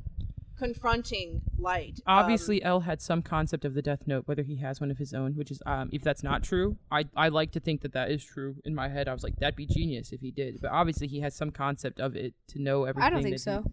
[0.57, 1.99] confronting Light?
[2.05, 4.97] Um, Obviously, L had some concept of the Death Note, whether he has one of
[4.97, 5.33] his own.
[5.35, 8.23] Which is, um, if that's not true, I I like to think that that is
[8.23, 8.55] true.
[8.65, 10.59] In my head, I was like, that'd be genius if he did.
[10.61, 13.05] But obviously, he has some concept of it to know everything.
[13.05, 13.63] I don't think so.
[13.63, 13.69] he-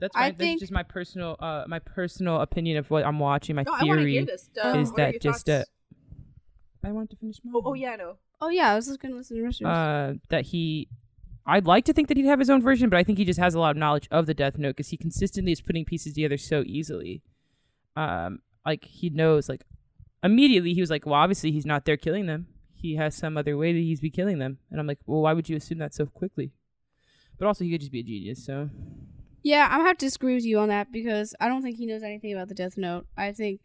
[0.00, 0.36] that's I fine.
[0.36, 3.56] That's just my personal, uh, my personal opinion of what I'm watching.
[3.56, 4.48] My no, I theory hear this.
[4.62, 5.68] Uh, is what that your just thoughts?
[6.84, 7.36] uh, I wanted to finish.
[7.54, 8.16] Oh, oh yeah, I know.
[8.40, 9.76] Oh yeah, I was just gonna listen to the rest of yours.
[9.76, 10.88] uh, that he
[11.46, 13.38] I'd like to think that he'd have his own version, but I think he just
[13.38, 16.14] has a lot of knowledge of the Death Note because he consistently is putting pieces
[16.14, 17.22] together so easily.
[17.96, 19.64] Um, like he knows, like
[20.22, 22.46] immediately he was like, "Well, obviously he's not there killing them.
[22.74, 25.34] He has some other way that he's be killing them." And I'm like, "Well, why
[25.34, 26.52] would you assume that so quickly?"
[27.38, 28.44] But also, he could just be a genius.
[28.44, 28.70] So
[29.44, 31.86] Yeah, I'm gonna have to disagree with you on that because I don't think he
[31.86, 33.06] knows anything about the Death Note.
[33.16, 33.60] I think,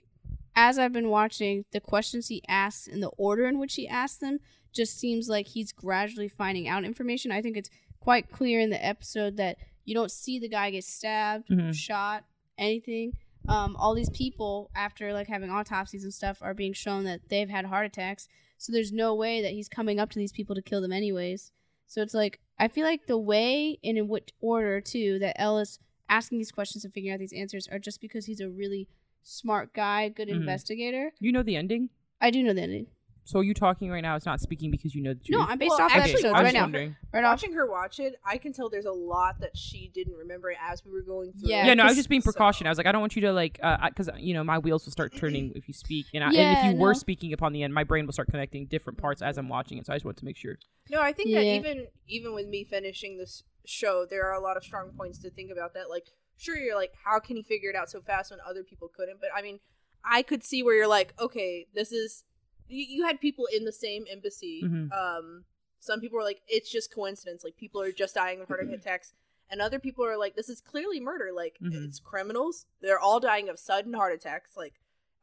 [0.56, 4.18] as I've been watching, the questions he asks and the order in which he asks
[4.18, 4.40] them
[4.74, 7.32] just seems like he's gradually finding out information.
[7.32, 7.70] I think it's
[8.02, 11.74] quite clear in the episode that you don't see the guy get stabbed, Mhm.
[11.74, 12.26] shot,
[12.58, 13.14] anything.
[13.48, 17.50] Um, all these people, after like having autopsies and stuff, are being shown that they've
[17.50, 18.28] had heart attacks.
[18.58, 21.52] So there's no way that he's coming up to these people to kill them anyways.
[21.88, 25.58] So it's like I feel like the way and in which order too that L
[25.60, 28.88] is asking these questions and figuring out these answers are just because he's a really
[29.24, 30.36] smart guy, good Mhm.
[30.42, 31.14] investigator.
[31.20, 31.90] you know the ending.
[32.20, 32.88] I do know the ending.
[33.30, 34.16] So are you talking right now?
[34.16, 35.38] It's not speaking because you know the truth.
[35.38, 36.62] No, I'm based Well, off actually, episodes I was right now.
[36.62, 36.96] wondering.
[37.14, 37.34] Right off.
[37.34, 40.84] Watching her watch it, I can tell there's a lot that she didn't remember as
[40.84, 41.50] we were going through.
[41.50, 42.66] Yeah, Yeah, no, I was 'cause- just being so- precaution.
[42.66, 44.86] I was like, I don't want you to like, uh, because you know, my wheels
[44.86, 47.62] will start turning if you speak, and, I, and if you were speaking upon the
[47.62, 49.86] end, my brain will start connecting different parts as I'm watching it.
[49.86, 50.58] So I just want to make sure.
[50.90, 54.58] No, I think that even even with me finishing this show, there are a lot
[54.58, 55.76] of strong points to think about.
[55.76, 58.64] That, like, sure, you're like, how can he figure it out so fast when other
[58.64, 59.20] people couldn't?
[59.22, 59.60] But I mean,
[60.04, 62.24] I could see where you're like, okay, this is.
[62.70, 64.62] You, you had people in the same embassy.
[64.64, 64.92] Mhm.
[64.94, 65.44] Um,
[65.80, 67.44] some people were like, it's just coincidence.
[67.44, 69.14] Like, people are just dying of heart attacks.
[69.50, 71.32] And other people are like, this is clearly murder.
[71.34, 71.86] Like, Mhm.
[71.88, 72.66] it's criminals.
[72.82, 74.56] They're all dying of sudden heart attacks.
[74.56, 74.76] Like,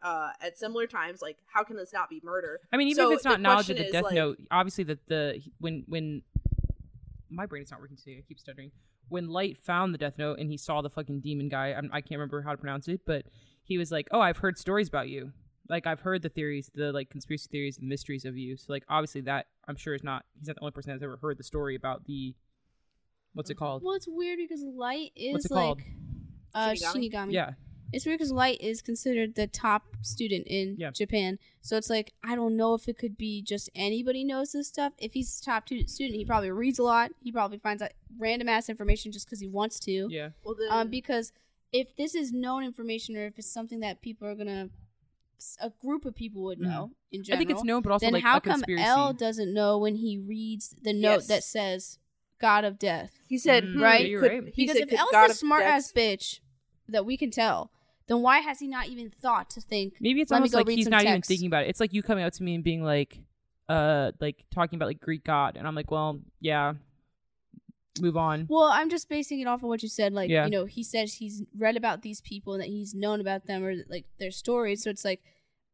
[0.03, 1.23] uh, at similar times.
[1.23, 2.61] Like, how can this not be murder?
[2.73, 5.07] I mean, even So if it's not knowledge of the death like- note, obviously that
[5.07, 6.23] the when when
[7.31, 8.71] my brain is not working today, I keep stuttering.
[9.09, 12.01] When Light found the death note and he saw the fucking demon guy, I'm, I
[12.01, 13.25] can't remember how to pronounce it, but
[13.65, 15.33] he was like, "Oh, I've heard stories about you.
[15.69, 18.85] Like I've heard the theories, the like conspiracy theories, the mysteries of you." So like
[18.89, 21.45] obviously that I'm sure is not he's not the only person that's ever heard the
[21.45, 22.35] story about the
[23.35, 23.83] what's it called?
[23.83, 25.81] Well, it's weird because Light is like called?
[26.55, 27.13] uh, Shinigami?
[27.13, 27.33] Shinigami.
[27.33, 27.51] Yeah,
[27.93, 30.91] It's weird because Light is considered the top student in Yeah.
[30.91, 31.39] Japan.
[31.61, 34.93] So it's like I don't know if it could be just anybody knows this stuff.
[34.99, 37.11] If he's the top two student, he probably reads a lot.
[37.21, 40.09] He probably finds out random ass information just because he wants to.
[40.11, 40.31] yeah.
[40.45, 41.33] Well, then, Um, because
[41.73, 44.71] if this is known information or if it's something that people are gonna,
[45.61, 47.33] a group of people would know in Mm-hmm.
[47.33, 47.39] I general.
[47.39, 48.85] think it's known, but also then like how a come conspiracy.
[48.87, 51.27] L doesn't know when he reads the note Yes.
[51.29, 51.99] that says
[52.41, 53.13] "God of Death"?
[53.29, 54.07] he said, Mm, hmm, right?
[54.09, 54.55] you're could- right.
[54.55, 56.41] He Because said, if could L's God a smart ass bitch
[56.89, 57.71] that we can tell,
[58.09, 59.95] then why has he not even thought to think?
[60.01, 61.69] Maybe it's Let me almost go like he's some not even thinking about it.
[61.71, 63.19] It's like you coming up to me and being like,
[63.69, 66.75] uh, like talking about like Greek god, and I'm like, well, yeah,
[68.01, 68.47] move on.
[68.49, 70.13] Well, I'm just basing it off of what you said.
[70.13, 70.45] Like, Yeah.
[70.45, 73.65] you know, he says he's read about these people and that he's known about them
[73.65, 74.83] or like their stories.
[74.83, 75.21] So it's like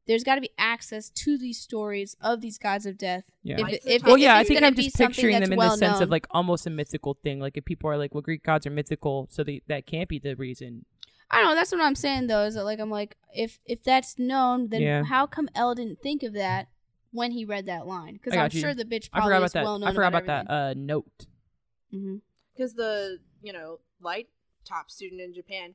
[0.07, 3.25] there's got to be access to these stories of these gods of death.
[3.45, 3.57] Yeah.
[3.57, 4.03] If, Lights it- if.
[4.05, 5.59] Well, if yeah, I it's think gonna I'm be just something picturing that's them in
[5.59, 6.03] well the sense known.
[6.05, 7.39] of like almost a mythical thing.
[7.41, 10.19] Like if people are like, well, Greek gods are mythical, so they, that can't be
[10.19, 10.85] the reason.
[11.31, 11.55] I don't know.
[11.55, 12.43] That's what I'm saying though.
[12.45, 15.05] Is that like I'm like if if that's known, then Yeah.
[15.05, 16.69] how come L didn't think of that
[17.13, 18.15] when he read that line?
[18.15, 18.61] Because I I'm got you.
[18.61, 19.65] sure the bitch I probably forgot about is that.
[19.65, 19.89] well known.
[19.89, 21.27] I forgot about that uh, note.
[22.55, 24.29] Because the you know light
[24.65, 25.75] top student in Japan,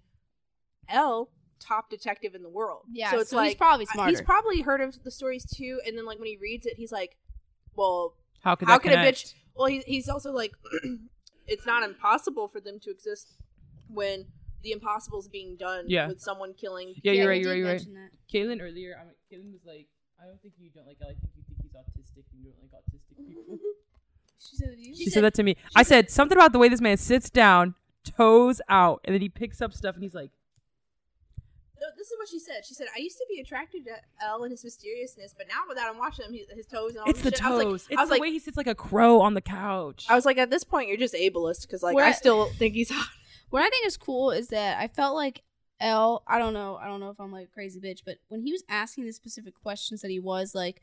[0.90, 2.84] L top detective in the world.
[2.92, 4.10] Yeah, so it's so like he's probably uh, smarter.
[4.12, 6.92] He's probably heard of the stories too, and then like when he reads it, he's
[6.92, 7.18] like,
[7.76, 9.34] well, How could how that can a bitch?
[9.56, 10.52] Well, he's he's also like,
[11.48, 13.34] it's not impossible for them to exist
[13.90, 14.26] when
[14.64, 16.08] the impossible is being done Yeah.
[16.08, 16.90] with someone killing.
[17.04, 17.42] Yeah, Yeah, you're right.
[17.42, 17.58] You're right.
[17.58, 17.86] You're right.
[18.12, 18.12] that.
[18.34, 19.88] Kaylin earlier, I mean, Kaylin was like,
[20.22, 20.98] I don't think you don't like.
[21.02, 23.58] I think you think he's autistic and you don't like autistic people.
[24.40, 24.96] She said it to you?
[24.96, 25.56] She, She said, said- that to me.
[25.76, 29.30] I said something about the way this man sits down, toes out, and then he
[29.30, 30.32] picks up stuff and he's like,
[31.80, 32.66] No, this is what she said.
[32.68, 33.92] She said, "I used to be attracted to
[34.26, 37.10] L and his mysteriousness, but now that I'm watching him, he, his toes and all
[37.10, 37.88] "It's the this shit, I was like, toes.
[37.90, 40.16] I it's was the like, way he sits like a crow on the couch." I
[40.16, 42.90] was like, at this point, you're just ableist because like I I- still think he's
[42.90, 43.08] hot.
[43.50, 45.42] What I think is cool is that I felt like
[45.80, 46.22] L.
[46.28, 46.76] I don't know.
[46.82, 49.14] I don't know if I'm like a crazy bitch, but when he was asking the
[49.14, 50.82] specific questions that he was like,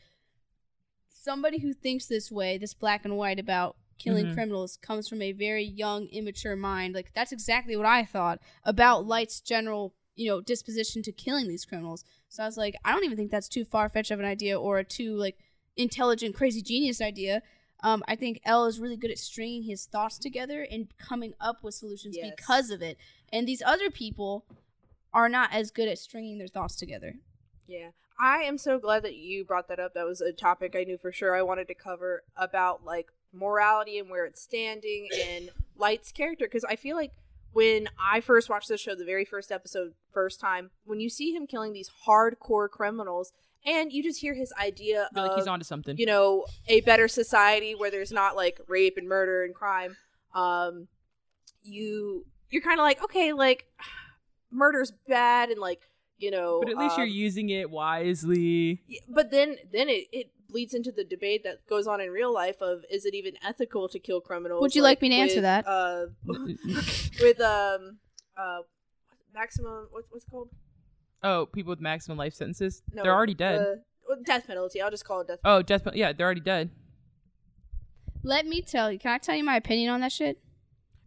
[1.24, 4.34] somebody who thinks this way, this black and white about killing Mhm.
[4.34, 6.94] criminals, comes from a very young, immature mind.
[6.94, 11.64] Like that's exactly what I thought about Light's general, you know, disposition to killing these
[11.64, 12.04] criminals.
[12.28, 14.60] So I was like, I don't even think that's too far fetched of an idea
[14.60, 15.38] or a too like
[15.76, 17.42] intelligent, crazy genius idea.
[17.82, 21.62] Um, I think L is really good at stringing his thoughts together and coming up
[21.62, 22.34] with solutions Yes.
[22.36, 22.96] because of it.
[23.32, 24.44] And these other people
[25.12, 27.18] are not as good at stringing their thoughts together.
[27.66, 27.90] Yeah.
[28.18, 29.94] I am so glad that you brought that up.
[29.94, 33.98] That was a topic I knew for sure I wanted to cover about like morality
[33.98, 37.12] and where it's standing and Light's character because I feel like
[37.52, 41.32] when I first watched the show, the very first episode, first time, when you see
[41.32, 43.32] him killing these hardcore criminals
[43.64, 45.96] and you just hear his idea feel like of he's onto something.
[45.96, 49.96] you know a better society where there's not like rape and murder and crime
[50.34, 50.86] um
[51.62, 53.66] you you're kind of like okay like
[54.50, 58.82] murder's bad and like you know but at least you're um, using it wisely.
[59.08, 62.60] but then then it, it bleeds into the debate that goes on in real life
[62.62, 65.66] of is it even ethical to kill criminals Would you like me to answer that?
[65.66, 66.06] uh
[67.20, 67.98] with um
[68.36, 68.60] uh
[69.34, 70.50] maximum what's what's it called
[71.22, 73.60] oh, people with maximum life sentences, no they're already dead.
[73.60, 75.82] the- well, death penalty i'll just call it death oh, death.
[75.84, 76.70] pen- Yeah, they're already dead.
[78.22, 78.98] Let me tell you.
[78.98, 80.38] Can I tell you my opinion on that shit?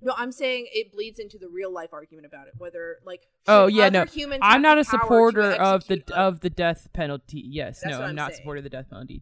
[0.01, 2.53] No, I'm saying it bleeds into the real life argument about it.
[2.57, 6.49] Whether like Oh yeah, no, humans I'm not a supporter of the execute of the
[6.49, 7.43] death penalty.
[7.45, 8.37] Yes, That's no, I'm, I'm not saying.
[8.41, 9.21] supporter of the death penalty.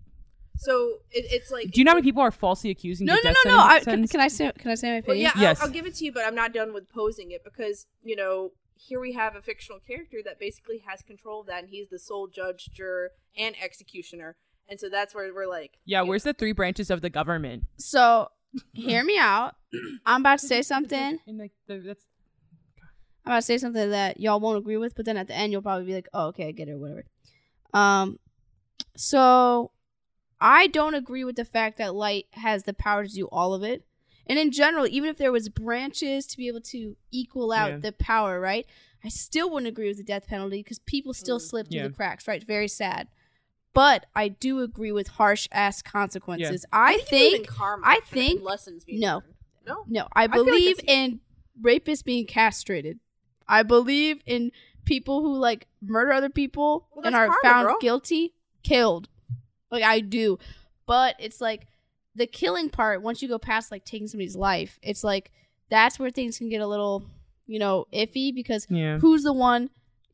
[0.57, 3.07] So it, it's like Do you know how many people are falsely accusing?
[3.07, 3.59] No, the no, death no, no.
[3.63, 4.51] I, can, can I say?
[4.57, 5.21] Can I say my Well, opinion?
[5.23, 5.61] yeah, I'll- Yes.
[5.61, 8.51] I'll, give it to you, but I'm not done with posing it because you know
[8.77, 11.99] here we have a fictional character that basically has control of that, and he's the
[11.99, 14.35] sole judge, juror, and executioner.
[14.67, 17.63] and so that's where we're like, Yeah, you where's the three branches of the government?
[17.77, 18.29] So,
[18.74, 19.56] hear me out.
[20.06, 21.20] I'm about to say something.
[21.28, 22.06] In like that's
[23.26, 25.52] I'm about to say something that y'all won't agree with, but then at the end
[25.52, 27.06] you'll probably be like, "Oh, okay, I get it, or whatever."
[27.74, 28.20] Um,
[28.96, 29.72] so
[30.39, 33.63] I don't agree with the fact that light has the power to do all of
[33.63, 33.84] it.
[34.28, 37.78] And in general, even if there was branches to be able to equal out Yeah.
[37.78, 38.65] the power, right?
[39.04, 41.41] I still wouldn't agree with the death penalty because people still Mm.
[41.50, 41.88] slip through Yeah.
[41.89, 42.44] the cracks, right?
[42.44, 43.08] Very sad.
[43.75, 46.65] But I do agree with harsh ass consequences.
[46.71, 49.15] I, you believe in think karma I think- lessons being no.
[49.15, 49.23] learned.
[49.67, 51.19] no, no, I feel like believe in
[51.61, 52.99] rapists being castrated.
[53.47, 54.51] I believe in
[54.85, 57.77] people who like murder other people Well, and are karma, found girl.
[57.79, 58.33] guilty,
[58.63, 59.09] killed.
[59.69, 60.39] Like I do.
[60.88, 61.67] But it's like
[62.15, 65.31] the killing part, once you go past like taking somebody's life, it's like
[65.69, 67.03] that's where things can get a little,
[67.45, 68.99] you know, iffy because yeah.
[68.99, 69.69] who's the one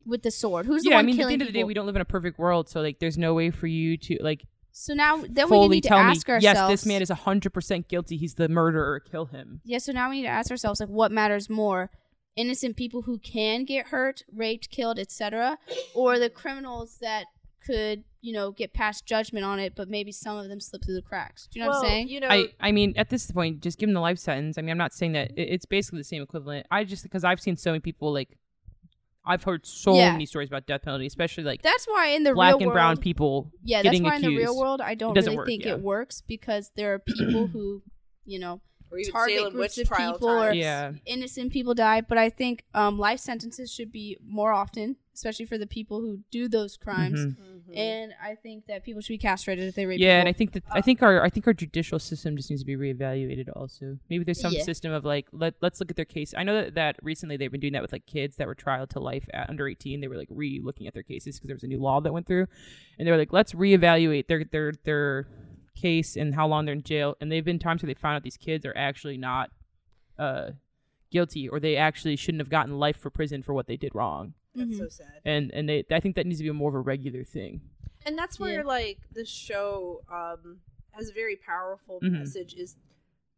[0.06, 0.66] with the sword?
[0.66, 1.96] Who's the yeah, I mean, at the killing end of the day, we don't live
[1.96, 5.22] in a perfect world, so like, there's no way for you to like so now
[5.28, 8.16] then we need to tell me, ask ourselves yes, this man is hundred percent guilty.
[8.16, 9.00] He's the murderer.
[9.00, 9.60] Kill him.
[9.64, 11.90] Yeah, so now we need to ask ourselves like what matters more?
[12.36, 15.58] Innocent people who can get hurt, raped, killed, etc.,
[15.94, 17.26] or the criminals that
[17.66, 20.94] could, you know, get past judgment on it, but maybe some of them slip through
[20.94, 21.46] the cracks.
[21.52, 22.08] Do you know what I'm saying?
[22.08, 24.56] You know, I, I mean, at this point, just give him the life sentence.
[24.56, 26.66] I mean, I'm not saying that it- it's basically the same equivalent.
[26.70, 28.38] I just because I've seen so many people like,
[29.24, 30.12] I've heard so Yeah.
[30.12, 33.52] many stories about death penalty, especially like That's why in the black and brown people.
[33.62, 35.72] yeah, that's why in the real world I don't really work, think yeah.
[35.74, 37.82] it works because there are people who,
[38.24, 38.60] you know,
[38.92, 40.52] or even target Salem groups of trial people or.
[40.52, 40.92] Yeah.
[41.06, 42.00] innocent people die.
[42.02, 46.20] But I think um, life sentences should be more often, especially for the people who
[46.30, 47.18] do those crimes.
[47.20, 47.36] Mhm.
[47.70, 47.76] Mhm.
[47.78, 50.52] And I think that people should be castrated if they rape Yeah, and I think
[50.52, 53.48] that I think our I think our judicial system just needs to be reevaluated.
[53.56, 54.62] Also, maybe there's some Yeah.
[54.62, 56.34] system of like let let's look at their case.
[56.36, 58.90] I know that, that recently they've been doing that with like kids that were trialed
[58.90, 60.00] to life at under 18.
[60.00, 62.26] They were like re-looking at their cases because there was a new law that went
[62.26, 62.46] through,
[62.98, 65.28] and they were like let's reevaluate their their their
[65.76, 67.16] case and how long they're in jail.
[67.20, 69.50] And they've been times where they found out these kids are actually not
[70.18, 70.50] uh
[71.10, 74.34] guilty or they actually shouldn't have gotten life for prison for what they did wrong.
[74.54, 74.78] That's Mhm.
[74.78, 75.20] so sad.
[75.24, 77.60] And and they I think that needs to be more of a regular thing.
[78.04, 78.66] And that's where Yeah.
[78.66, 80.60] like the show um
[80.92, 82.12] has a very powerful Mhm.
[82.12, 82.76] message is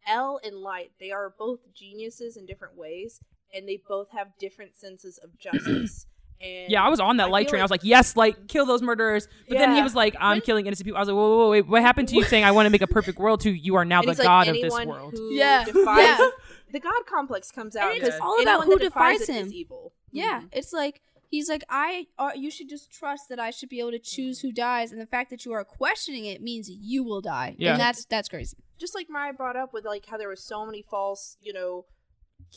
[0.07, 3.20] L and Light, they are both geniuses in different ways
[3.55, 6.07] and they both have different senses of justice.
[6.44, 7.61] And Yeah, I was on that I light feel train.
[7.61, 9.28] I was like, yes, like kill those murderers.
[9.48, 10.98] But then he was like, I'm killing innocent people.
[10.98, 12.70] I was like, whoa, whoa, whoa, wait, what happened to you saying I want to
[12.70, 13.40] make a perfect world?
[13.40, 15.14] To you are now and the he's like, god of this anyone world.
[15.16, 15.64] Who Yeah.
[15.64, 16.28] defies Yeah.
[16.72, 19.52] the god complex comes out it's because all about who defies defies it is him.
[19.52, 19.92] evil.
[20.12, 20.48] Yeah, Mhm.
[20.52, 22.07] it's like he's like I.
[22.18, 25.00] Uh, you should just trust that I should be able to choose who dies, and
[25.00, 27.57] the fact that you are questioning it means you will die.
[27.59, 27.72] Yeah.
[27.72, 28.57] and that's that's crazy.
[28.78, 31.85] just like Mariah brought up with like how there were so many false, you know,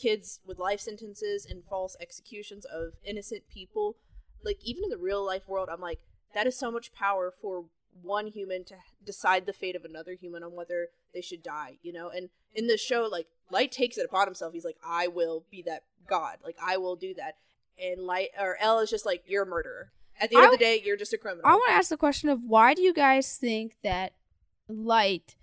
[0.00, 3.96] kids with life sentences and false executions of innocent people.
[4.44, 6.00] Like even in the real life world, I'm like,
[6.34, 7.64] that is so much power for
[8.02, 11.92] one human to decide the fate of another human on whether they should die, you
[11.92, 12.08] know?
[12.10, 14.52] And in the show, like Light takes it upon himself.
[14.52, 16.36] He's like, I will be that god.
[16.44, 17.36] Like I will do that.
[17.82, 19.90] And Light or L is just like, You're a murderer.
[20.20, 21.46] At the end I- of the day, you're just a criminal.
[21.46, 24.12] I want to ask the question of why do you guys think that
[24.68, 25.36] Light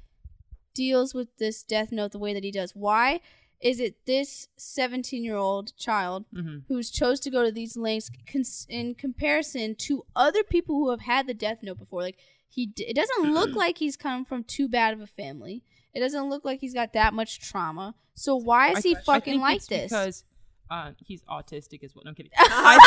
[0.73, 2.71] deals with this death note the way that he does?
[2.75, 3.21] Why
[3.69, 8.09] is it this 17 year old child hmm who's chose to go to these lengths
[8.31, 12.01] cons- in comparison to other people who have had the death note before?
[12.01, 15.63] Like he, d- it doesn't look like he's come from too bad of a family.
[15.93, 17.95] It doesn't look like he's got that much trauma.
[18.13, 19.91] So why is I- he I fucking think like it's this?
[19.91, 20.23] Because
[20.69, 22.31] uh, he's autistic, is what I'm kidding.
[22.37, 22.77] I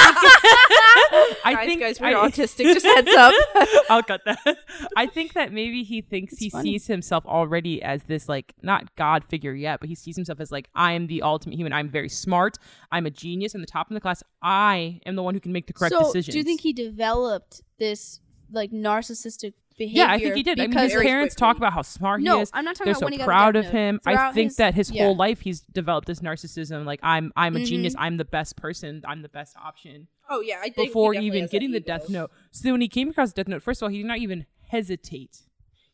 [1.11, 2.65] think, I guys, think guys, we're I- autistic.
[2.75, 3.35] Just heads up.
[3.91, 4.59] I'll cut that.
[4.97, 6.73] I think that maybe he thinks It's he funny.
[6.73, 10.51] sees himself already as this like not God figure yet, but he sees himself as
[10.53, 11.73] like I am the ultimate human.
[11.73, 12.59] I'm very smart.
[12.91, 13.55] I'm a genius.
[13.55, 14.23] I'm the top in the class.
[14.43, 16.33] I am the one who can make the correct so decisions.
[16.35, 20.03] do you think he developed this like narcissistic behavior?
[20.03, 20.61] Yeah, I think he did.
[20.61, 21.47] I mean, his parents quickly.
[21.47, 22.51] talk about how smart no, he is.
[22.53, 24.01] I'm not talking They're about so when he got proud the of him.
[24.05, 25.05] I think his- that his yeah.
[25.05, 26.85] whole life he's developed this narcissism.
[26.85, 27.95] Like I'm, I'm a genius.
[27.95, 28.01] Mhm.
[28.01, 29.03] I'm the best person.
[29.07, 30.09] I'm the best option.
[30.29, 32.31] Oh yeah, I think before even getting the death note.
[32.51, 34.45] So when he came across the death note, first of all, he did not even
[34.71, 35.39] hesitate.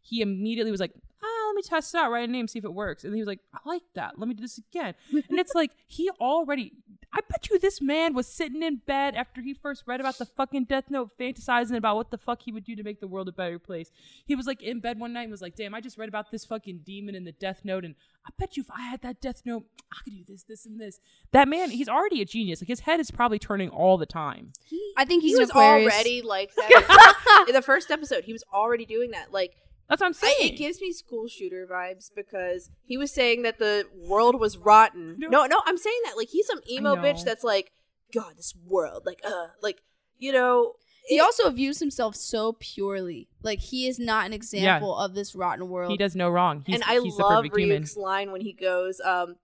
[0.03, 1.14] He immediately was like, "Ah,
[1.55, 3.29] let me test it out, write a name, see if it works." And he was
[3.29, 4.19] like, "I like that.
[4.19, 6.73] Let me do this again." and it's like he already.
[7.13, 10.27] I bet you this man was sitting in bed after he first read about the
[10.27, 13.29] fucking death note, fantasizing about what the fuck he would do to make the world
[13.29, 13.93] a better place.
[14.25, 16.31] He was like in bed one night and was like, "Damn, I just read about
[16.33, 17.95] this fucking demon in the death note, and
[18.27, 20.81] I bet you if I had that death note, I could do this, this, and
[20.81, 20.99] this."
[21.31, 22.61] That man, he's already a genius.
[22.61, 24.53] Like his head is probably turning all the time.
[24.97, 25.93] I think he's he was Aquarius.
[25.93, 27.45] already like that.
[27.49, 29.33] in the first episode, he was already doing that.
[29.33, 29.53] Like
[29.89, 30.53] That's what I'm I, saying.
[30.55, 35.17] it gives me school shooter vibes because he was saying that the world was rotten.
[35.19, 35.29] No.
[35.29, 37.71] No, no, I'm saying that like he's some emo bitch that's like,
[38.13, 39.83] God, this world, like, uh, like
[40.19, 40.75] you know,
[41.07, 43.29] he It- also views himself so purely.
[43.43, 45.91] Like he is not an example of this rotten world.
[45.91, 46.63] He does no wrong.
[46.67, 47.83] He's, and I he's the love perfect human.
[47.83, 49.37] Ryuk's line when he goes, um,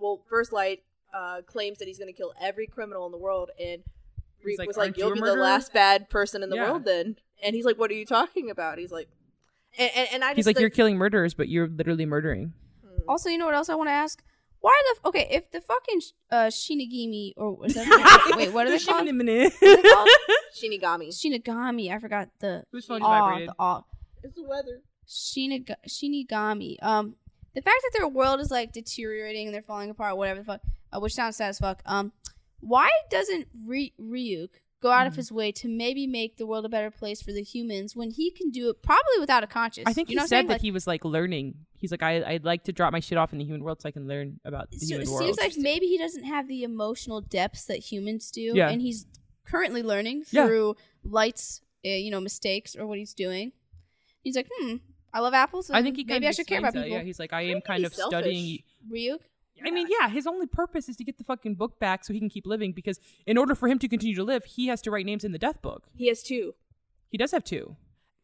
[0.00, 3.50] well, First Light uh, claims that he's going to kill every criminal in the world,
[3.60, 3.82] and
[4.44, 6.48] He's Ryuk like, was like, "Aren't you "You'll a be the last bad person in
[6.50, 6.70] the Yeah.
[6.70, 9.08] world, then." And he's like, "What are you talking about?" He's like,
[9.78, 12.52] and and, and I just He's like, think- you're killing murderers, but you're literally murdering.
[12.84, 13.08] Hmm.
[13.08, 14.22] Also, you know what else I want to ask?
[14.60, 15.28] Why the f- okay?
[15.30, 19.08] If the fucking sh- uh, Shinigami or was that wait, what are they called?
[19.08, 20.08] Who's they called?
[20.54, 21.08] Shinigami.
[21.08, 21.90] Shinigami.
[21.92, 23.48] I forgot the phone just aw, vibrated?
[23.48, 23.82] the aw.
[24.22, 24.80] It's the weather.
[25.08, 26.76] Shiniga- Shinigami.
[26.82, 27.16] Um,
[27.54, 30.60] the fact that their world is like deteriorating and they're falling apart, whatever the fuck,
[30.92, 31.82] uh, which sounds sad as fuck.
[31.84, 32.12] Um,
[32.60, 34.50] why doesn't Ry- Ryuk
[34.82, 35.16] go out of Mhm.
[35.16, 38.30] his way to maybe make the world a better place for the humans when he
[38.30, 39.88] can do it probably without a conscience?
[39.88, 41.54] I think you he know said that Like, he was like learning.
[41.78, 43.88] He's like, I, I'd like to drop my shit off in the human world so
[43.88, 45.22] I can learn about the so human it world.
[45.24, 48.68] seems like maybe he doesn't have the emotional depths that humans do, Yeah.
[48.70, 49.06] and he's
[49.44, 50.46] currently learning Yeah.
[50.46, 53.52] through Light's, uh, you know, mistakes or what he's doing.
[54.22, 54.76] He's like, hmm,
[55.12, 55.70] I love apples.
[55.70, 56.84] I think he maybe I should care about that.
[56.84, 56.98] people.
[56.98, 58.58] Yeah, he's like, I am kind of studying.
[58.90, 59.08] selfish.
[59.10, 59.20] Ryuk.
[59.64, 62.18] I mean, yeah, his only purpose is to get the fucking book back so he
[62.18, 62.72] can keep living.
[62.72, 65.32] Because in order for him to continue to live, he has to write names in
[65.32, 65.84] the death book.
[65.94, 66.54] He has two,
[67.08, 67.76] He does have two.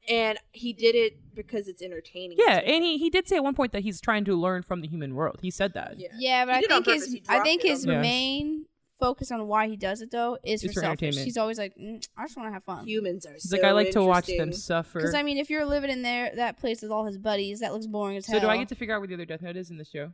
[0.08, 2.38] and he did it because it's entertaining.
[2.40, 4.80] Yeah, and he, he did say at one point that he's trying to learn from
[4.80, 5.38] the human world.
[5.42, 5.94] He said that.
[5.98, 6.08] yeah.
[6.18, 7.12] Yeah, but He I did it on think his.
[7.12, 8.64] He I dropped think it his on main
[8.98, 11.02] focus on why he does it though is It's for for selfish.
[11.02, 11.24] entertainment.
[11.26, 12.84] He's always like, mm, I just want to have fun.
[12.86, 13.34] Humans are.
[13.34, 14.98] He's like, I like to watch them suffer.
[14.98, 17.72] Because I mean, if you're living in there that place with all his buddies, that
[17.72, 18.40] looks boring as hell.
[18.40, 19.84] so do I get to figure out where the other Death Note is in the
[19.84, 20.12] show?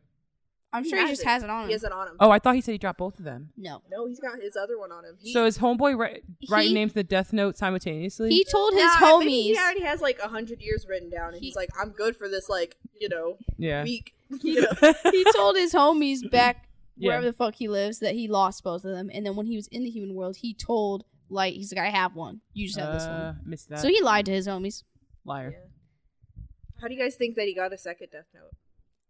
[0.74, 1.26] I'm He sure he just it.
[1.28, 1.66] has it on him.
[1.68, 2.16] He has it on him.
[2.20, 3.50] Oh, I thought he said he dropped both of them.
[3.56, 5.16] no, No, he's got his other one on him.
[5.20, 8.30] He, so his Homeboy ri- writing He- names the Death Note simultaneously?
[8.30, 11.40] he told his Nah, maybe he already has like a hundred years written down, and
[11.40, 13.82] He- he's like, "I'm good for this, like you know, yeah.
[13.84, 14.92] week." He, You know?
[15.12, 17.08] he told his homies back Yeah.
[17.10, 19.54] wherever the fuck he lives that he lost both of them, and then when he
[19.56, 22.40] was in the human world, he told Light, he's like, I have one.
[22.52, 23.12] You just have this one.
[23.12, 23.78] Uh, missed that.
[23.80, 24.82] So he lied to his homies.
[25.24, 25.52] Liar.
[25.52, 26.42] Yeah.
[26.80, 28.50] How do you guys think that he got a second Death Note?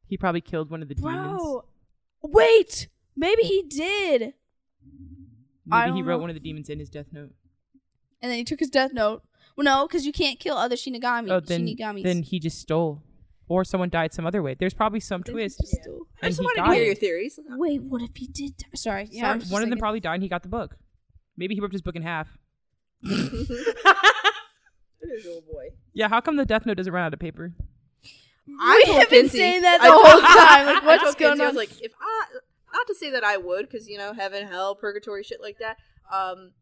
[0.07, 1.41] He probably killed one of the demons.
[1.43, 1.65] Bro,
[2.23, 4.35] wait, maybe he did.
[5.67, 6.21] Maybe he wrote know.
[6.21, 7.31] one of the demons in his Death Note.
[8.21, 9.23] and then he took his death note.
[9.57, 11.31] Well, no, because you can't kill other Shinigami.
[11.31, 12.03] Oh, then Shinigamis.
[12.03, 13.03] then he just stole,
[13.49, 14.55] or someone died some other way.
[14.59, 15.61] There's probably some Then he twist.
[15.61, 15.83] just Yeah.
[15.83, 16.87] stole- I just he wanted to hear died.
[16.87, 17.39] your theories.
[17.49, 18.57] Wait, what if he did?
[18.59, 18.67] die?
[18.75, 19.39] Sorry, yeah.
[19.39, 20.77] Sorry, one of them probably died and he got the book.
[21.37, 22.29] Maybe he ripped his book in half.
[25.07, 25.69] It is old boy.
[25.93, 27.53] Yeah, how come the Death Note doesn't run out of paper?
[28.61, 30.67] I we told have been saying that I the told- whole time.
[30.67, 32.25] Like, I what's going Kinsey, I was like, if I,
[32.73, 35.77] not to say that I would, because you know, heaven, hell, purgatory, shit like that.
[36.13, 36.53] Um,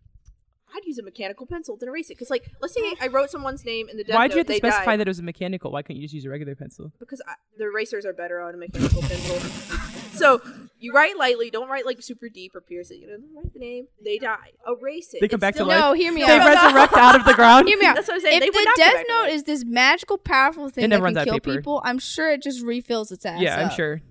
[0.74, 2.14] I'd use a mechanical pencil to erase it.
[2.14, 4.46] Because, like, let's say I wrote someone's name in the Death Why'd Note, you have
[4.48, 5.70] to specify died, that it was a mechanical?
[5.72, 6.92] Why couldn't you just use a regular pencil?
[6.98, 9.78] because I, the erasers are better on a mechanical pencil.
[10.12, 10.40] So
[10.78, 12.96] you write lightly, don't write like super deep or pierce it.
[12.96, 15.20] You know, write the name, they die, erase it.
[15.20, 15.80] They come It's back to life.
[15.80, 16.46] no, hear me They out.
[16.46, 17.66] resurrect out of the ground.
[17.66, 17.96] Hear me out.
[17.96, 18.42] That's what I'm saying.
[18.42, 21.54] If they the Death Note is this magical, powerful thing It that can kill paper.
[21.56, 23.40] people, I'm sure it just refills its ass.
[23.40, 24.02] Yeah, I'm sure.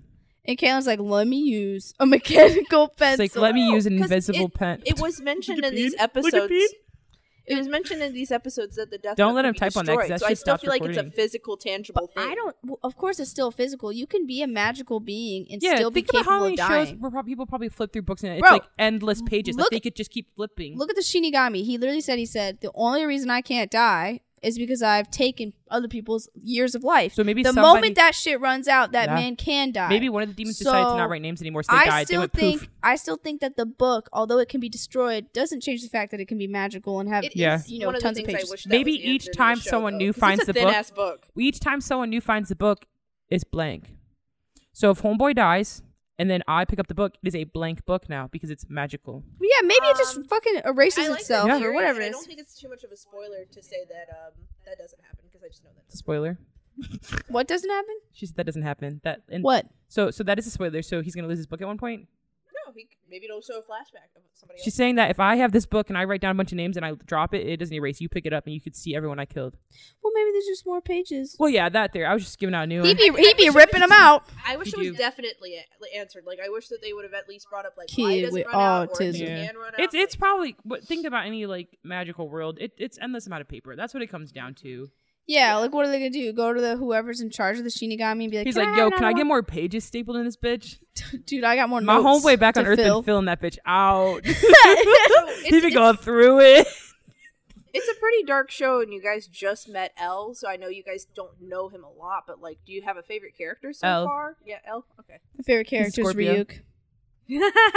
[0.44, 3.98] And Caitlin's like, let me use a mechanical It's like let me use an oh,
[4.02, 4.82] 'cause invisible it, pen.
[4.84, 6.24] It was mentioned in these Look at Pete.
[6.24, 6.74] Look at episodes.
[7.44, 9.16] It was mentioned in these episodes that the death.
[9.16, 10.70] Don't let him be type on that, 'cause destroyed, that So I still stops feel
[10.70, 12.28] like it's a physical, tangible thing.
[12.28, 12.54] I don't.
[12.64, 13.92] well, Of course, it's still physical.
[13.92, 16.54] You can be a magical being and yeah, still be think about capable how many
[16.54, 17.00] of shows dying.
[17.00, 19.56] where prob- people probably flip through books and it's Bro, like endless pages.
[19.56, 20.78] look- like they could just keep flipping.
[20.78, 21.64] Look at the Shinigami.
[21.64, 25.52] He literally said, "He said the only reason I can't die is because I've taken
[25.70, 27.14] other people's years of life.
[27.14, 29.14] so maybe the somebody, moment that shit runs out, that Yeah.
[29.14, 29.88] man can die.
[29.88, 32.00] maybe one of the demons decided to not write names anymore, so they I died.
[32.00, 32.68] They still went think poof.
[32.82, 36.10] I still think that the book, although it can be destroyed, doesn't change the fact
[36.10, 37.62] that it can be magical and have Yeah.
[37.66, 38.50] you know one of tons the of things I pages.
[38.50, 40.52] wish that Maybe each answered in the time show, someone though, new 'cause finds the
[40.54, 41.26] book- ass book.
[41.38, 42.86] Each time someone new finds the book,
[43.30, 43.92] it's blank.
[44.72, 45.82] So if Homeboy dies
[46.18, 48.66] and then I pick up the book, it is a blank book now because it's
[48.68, 49.22] magical.
[49.40, 52.12] Yeah, maybe it just Um, fucking erases like itself that or whatever and it I
[52.12, 54.32] don't think it's too much of a spoiler to say that um,
[54.66, 55.96] that doesn't happen because I just know that.
[55.96, 56.38] Spoiler.
[57.28, 57.94] What doesn't happen?
[58.12, 59.00] She said that doesn't happen.
[59.04, 59.66] That and What?
[59.88, 60.82] So so that is a spoiler.
[60.82, 62.08] So he's gonna lose his book at one point.
[62.66, 64.64] No, he, maybe it'll show a flashback of somebody else.
[64.64, 66.56] She's saying that if I have this book and I write down a bunch of
[66.56, 68.00] names and I drop it, it doesn't erase.
[68.00, 69.56] You pick it up and you could see everyone I killed.
[70.02, 71.36] Well, maybe there's just more pages.
[71.38, 72.06] Well, yeah, that there.
[72.08, 73.16] I was just giving out a new He'd one.
[73.16, 74.24] be he'd be ripping them out.
[74.46, 74.96] I wish You it was do.
[74.96, 76.24] definitely a- answered.
[76.26, 78.32] Like I wish that they would have at least brought up like Kid why does
[78.32, 79.20] with it run out, or if autism.
[79.22, 79.46] it Yeah.
[79.46, 79.80] can run out.
[79.80, 82.58] It's it's like- probably but think about any like magical world.
[82.60, 83.76] It, it's endless amount of paper.
[83.76, 84.90] That's what it comes down to.
[85.26, 86.32] Yeah, like what are they gonna do?
[86.32, 88.90] Go to the whoever's in charge of the Shinigami and be like, He's like, yo,
[88.90, 90.78] can I get more pages stapled in this bitch?
[91.26, 91.80] Dude, I got more.
[91.80, 93.00] My notes homeboy back on to Earth fill.
[93.02, 94.24] been filling that bitch out.
[94.26, 96.66] he it's- been it's- going through it.
[97.74, 100.82] It's a pretty dark show, and you guys just met L, so I know you
[100.82, 102.24] guys don't know him a lot.
[102.26, 104.04] But like, do you have a favorite character so L.
[104.04, 104.36] far?
[104.44, 104.84] Yeah, L.
[105.00, 105.20] Okay.
[105.38, 106.44] My favorite character is Scorpio.
[106.44, 106.58] Ryuk.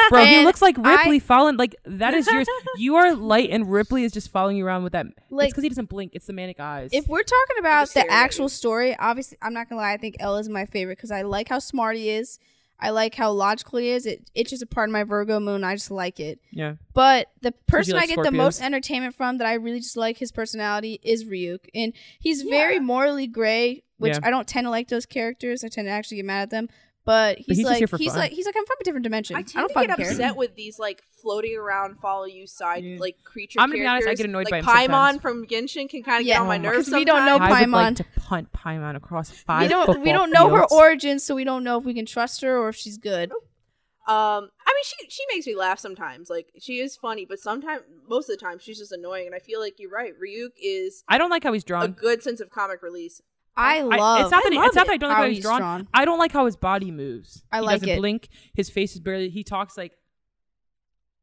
[0.10, 1.58] Bro, he looks like I- Ripley following.
[1.58, 2.48] Like that is yours.
[2.78, 5.06] you are light, and Ripley is just following you around with that.
[5.30, 6.12] Like- it's because he doesn't blink.
[6.14, 6.90] It's the manic eyes.
[6.94, 8.50] If we're talking about the actual you.
[8.50, 9.94] story, obviously, I'm not gonna lie.
[9.94, 12.40] I think L is my favorite because I like how smart he is.
[12.78, 14.06] I like how logical he is.
[14.06, 15.64] It itches a part of my Virgo moon.
[15.64, 16.40] I just like it.
[16.52, 19.96] yeah, But the person like I get the most entertainment from that I really just
[19.96, 21.70] like his personality is Ryuk.
[21.74, 24.20] And he's very morally gray, which Yeah.
[24.24, 25.64] I don't tend to like those characters.
[25.64, 26.68] I tend to actually get mad at them.
[27.06, 28.18] But he's, he's like he's fun.
[28.20, 29.36] like he's like I'm from a different dimension.
[29.36, 30.12] I I, tend don't to fucking get care.
[30.12, 32.98] upset with these like floating around, follow you side Yeah.
[33.00, 33.60] like creature.
[33.60, 35.22] I'm gonna be honest, I get annoyed like by 'em Paimon sometimes.
[35.22, 36.36] from Genshin can kind of Yeah.
[36.36, 36.90] get on my nerves.
[36.90, 37.54] my- we don't know sometimes.
[37.54, 39.62] I would like to punt Paimon across five.
[39.62, 40.74] we don't we don't know her fields.
[40.74, 43.32] origins, so we don't know if we can trust her or if she's good.
[44.08, 46.30] Um, I mean, she she makes me laugh sometimes.
[46.30, 49.26] Like she is funny, but sometimes, most of the time, she's just annoying.
[49.26, 50.14] And I feel like you're right.
[50.14, 51.84] Ryuk is I don't like how he's drawn.
[51.84, 52.00] a drawn.
[52.02, 53.22] good sense of comic release.
[53.58, 54.22] I I- love.
[54.22, 55.38] it's not that I he- it's not it that I don't like how how he's
[55.38, 55.60] he's drawn.
[55.62, 55.88] drawn.
[55.94, 57.44] I don't like how his body moves.
[57.52, 58.00] I he like doesn't it.
[58.00, 58.28] blink.
[58.54, 59.30] His face is barely.
[59.30, 59.94] He talks like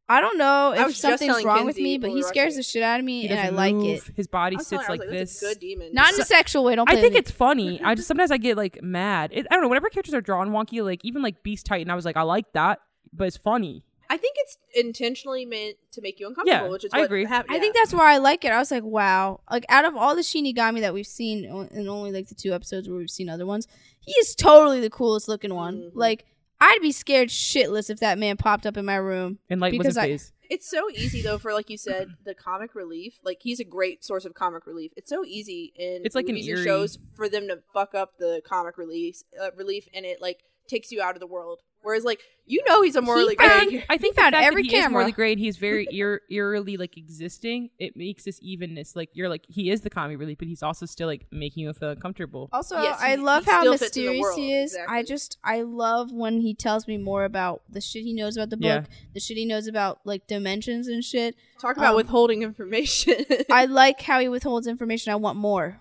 [0.09, 2.57] I don't know I if was just something's telling wong with me, but he scares
[2.57, 4.09] the shit out of me, and I doesn't like move.
[4.09, 4.15] it.
[4.17, 5.41] His body I was telling sits her, I was like like, this.
[5.41, 5.95] That's good demon.
[5.95, 6.75] Not in a sexual way.
[6.75, 6.91] Don't.
[6.91, 7.19] I think with me.
[7.21, 7.81] it's funny.
[7.85, 9.31] I just sometimes I get like mad.
[9.33, 9.69] It, I don't know.
[9.69, 12.53] Whenever characters are drawn wonky, like even like Beast Titan, I was like, I like
[12.53, 12.81] that,
[13.13, 13.85] but it's funny.
[14.13, 17.25] I think it's intentionally meant to make you uncomfortable, Yeah, which is I what agree.
[17.25, 17.61] hap- I yeah.
[17.61, 18.53] think that's why I like it.
[18.53, 19.41] I was like, wow.
[19.51, 22.53] Like out of all the Shinigami that we've seen o- in only like the two
[22.53, 23.67] episodes where we've seen other ones,
[24.01, 25.77] he is totally the coolest looking one.
[25.79, 25.91] Mhm.
[25.95, 26.27] Like
[26.61, 29.39] I'd be scared shitless if that man popped up in my room.
[29.49, 30.33] And like Because was I- his face.
[30.51, 33.19] It's so easy though for like you said, the comic relief.
[33.25, 34.93] Like he's a great source of comic relief.
[34.99, 37.95] It's so easy in It's like an movies and eerie- shows for them to fuck
[37.95, 41.61] up the comic release uh, relief, and it like takes you out of the world.
[41.85, 43.69] Whereas like you know he's a morally found- I great.
[43.71, 44.91] think I think that every that he is camera.
[44.93, 45.39] morally great.
[45.39, 47.71] He's very eer- eerily like existing.
[47.81, 48.95] It makes this evenness.
[48.95, 51.73] Like you're like he is the comic relief, but he's also still like making you
[51.73, 52.49] feel uncomfortable.
[52.53, 54.79] Also, Yes, I he- love he how still fits in the mysterious he is.
[54.89, 58.51] I just I love when he tells me more about the shit he knows about
[58.51, 58.85] the book, Yeah.
[59.15, 61.35] the shit he knows about like dimensions and shit.
[61.61, 63.25] Talk about Um, withholding information.
[63.51, 65.13] I like how he withholds information.
[65.13, 65.81] I want more.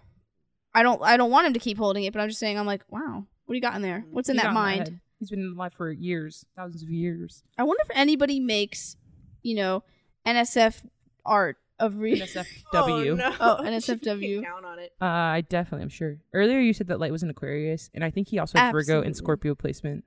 [0.74, 2.66] I don't I don't want him to keep holding it, but I'm just saying I'm
[2.66, 4.06] like, wow, what do you got in there?
[4.12, 4.80] What's in He's that not mind?
[4.80, 5.00] head.
[5.20, 7.44] He's been alive for years, thousands of years.
[7.58, 8.96] I wonder if anybody makes,
[9.44, 9.84] you know,
[10.26, 10.86] NSF
[11.26, 12.46] art of re- NSFW.
[12.74, 13.36] Oh, no.
[13.42, 14.36] Oh, You NSFW.
[14.36, 14.94] can count on it.
[15.02, 16.18] Uh, I definitely am sure.
[16.34, 18.80] Earlier you said that Light was an Aquarius, and I think he also has Virgo
[18.80, 19.08] Absolutely.
[19.08, 20.06] and Scorpio placement.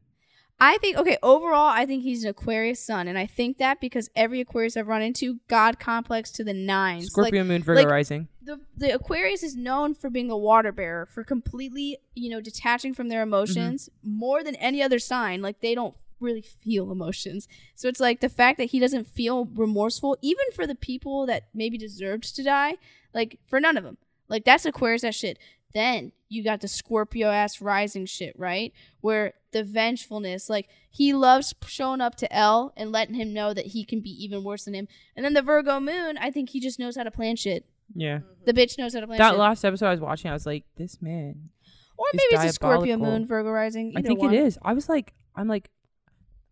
[0.64, 4.08] I think okay, overall I think he's an Aquarius sun and I think that because
[4.16, 7.08] every Aquarius I've run into god complex to the nines.
[7.08, 8.28] Scorpio Like, Moon, Virgo like- rising.
[8.42, 12.94] the the Aquarius is known for being a water bearer, for completely, you know, detaching
[12.94, 14.18] from their emotions mm-hmm.
[14.18, 15.42] more than any other sign.
[15.42, 17.46] Like they don't really feel emotions.
[17.74, 21.48] So it's like the fact that he doesn't feel remorseful, even for the people that
[21.52, 22.76] maybe deserved to die,
[23.12, 23.98] like for none of them.
[24.28, 25.38] Like that's Aquarius that shit.
[25.74, 28.72] Then you got the Scorpio ass rising shit, right?
[29.00, 33.66] Where the vengefulness, like he loves showing up to L and letting him know that
[33.66, 34.88] he can be even worse than him.
[35.16, 37.64] And then the Virgo moon, I think he just knows how to plan shit.
[37.94, 38.18] Yeah.
[38.44, 39.24] The bitch knows how to plan shit.
[39.24, 39.38] That shit.
[39.38, 41.50] last episode I was watching, I was like, this man.
[41.96, 43.94] or is maybe it's a Scorpio moon, Virgo rising.
[43.96, 44.34] I think one.
[44.34, 44.58] it is.
[44.60, 45.70] I was like, I'm like,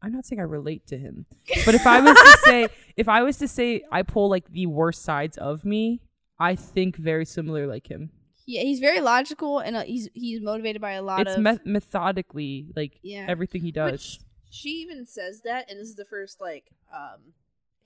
[0.01, 1.27] I'm not saying I relate to him,
[1.65, 4.67] but if I was to say, if I was to say, I pull like the
[4.67, 6.01] worst sides of me,
[6.39, 8.11] I think very similar like him.
[8.53, 11.43] Yeah, he's very logical and uh, he's he's motivated by a lot It's of.
[11.43, 13.27] me- methodically like Yeah.
[13.29, 13.93] everything he does.
[13.93, 14.19] Which
[14.51, 17.21] she even says that, and this is the first like um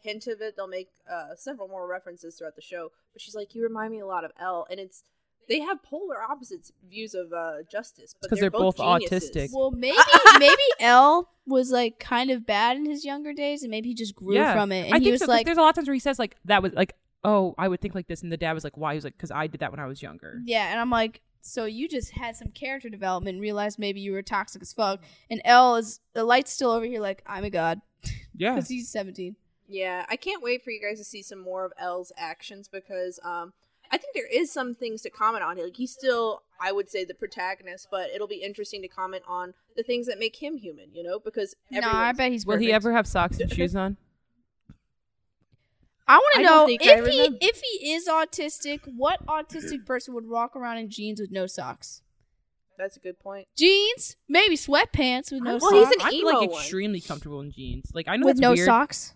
[0.02, 0.54] hint of it.
[0.56, 4.00] They'll make uh several more references throughout the show, but she's like, "You remind me
[4.00, 5.02] a lot of L," and it's
[5.48, 9.30] they have polar opposites views of uh justice, but 'Cause they're, they're both geniuses.
[9.30, 9.50] autistic.
[9.52, 9.96] well, maybe
[10.38, 14.14] maybe L was like kind of bad in his younger days, and maybe he just
[14.16, 14.86] grew yeah, from it.
[14.86, 16.00] And I he think was so, 'cause like, there's a lot of times where he
[16.00, 16.94] says like that was like,
[17.24, 18.92] oh, I would think like this, and the dad was like, why?
[18.92, 20.40] He was like, because I did that when I was younger.
[20.44, 24.12] yeah, and I'm like, so you just had some character development, and realized maybe you
[24.12, 25.00] were toxic as fuck.
[25.30, 27.80] And L is the light's still over here, like I'm a god
[28.34, 29.36] Yeah, because he's 17.
[29.68, 33.18] Yeah, I can't wait for you guys to see some more of L's actions because
[33.24, 33.52] um
[33.90, 35.56] I think there is some things to comment on.
[35.58, 39.54] Like he's still, I would say, the protagonist, but it'll be interesting to comment on
[39.76, 40.92] the things that make him human.
[40.92, 42.44] You know, because No, I bet he's.
[42.44, 43.96] will he ever have socks and shoes on?
[46.08, 46.90] I want to know if he
[47.20, 47.38] remember.
[47.40, 52.02] if he is autistic, what autistic person would walk around in jeans with no socks?
[52.78, 53.48] That's a good point.
[53.56, 55.72] Jeans, maybe sweatpants with no Well, socks.
[55.72, 56.06] he's an emo.
[56.06, 56.60] I'm emo like one.
[56.60, 57.90] extremely comfortable in jeans.
[57.94, 58.66] Like I know with no weird.
[58.66, 59.14] socks.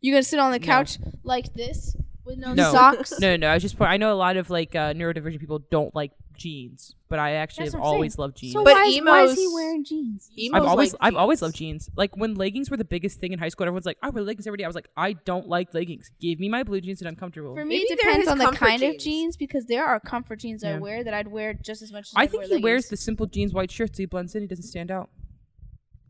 [0.00, 0.64] You gonna sit on the No.
[0.66, 2.70] couch like this with no, No.
[2.72, 3.12] socks?
[3.20, 3.48] No, no, no.
[3.48, 3.90] I was just point.
[3.90, 7.64] I know a lot of like uh, neurodivergent people don't like jeans, but I actually
[7.66, 8.22] That's have what I'm always saying.
[8.22, 8.52] loved jeans.
[8.54, 10.30] So But why, is, why is he emos- wearing jeans?
[10.38, 11.90] Emos I've always, like I've always loved jeans.
[11.96, 14.46] Like when leggings were the biggest thing in high school, everyone's like, "I wear leggings
[14.46, 16.10] every day." I was like, "I don't like leggings.
[16.20, 18.32] Give me my blue jeans and I'm comfortable." For me, Maybe it they're depends his
[18.32, 19.04] on the comfort kind of jeans.
[19.04, 20.78] jeans because there are comfort jeans I Yeah.
[20.78, 22.90] wear that I'd wear just as much as I I'd think wear he wears leggings.
[22.90, 23.96] the simple jeans, white shirts.
[23.98, 24.42] So he blends in.
[24.42, 25.10] He doesn't stand out.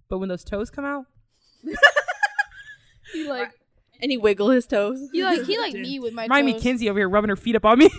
[0.08, 1.04] But when those toes come out,
[3.12, 3.52] he like
[4.00, 5.08] And he wiggle his toes.
[5.12, 5.82] he like he like Dude.
[5.82, 6.62] me with my Remind me, toes.
[6.62, 7.90] Kinsey over here rubbing her feet up on me.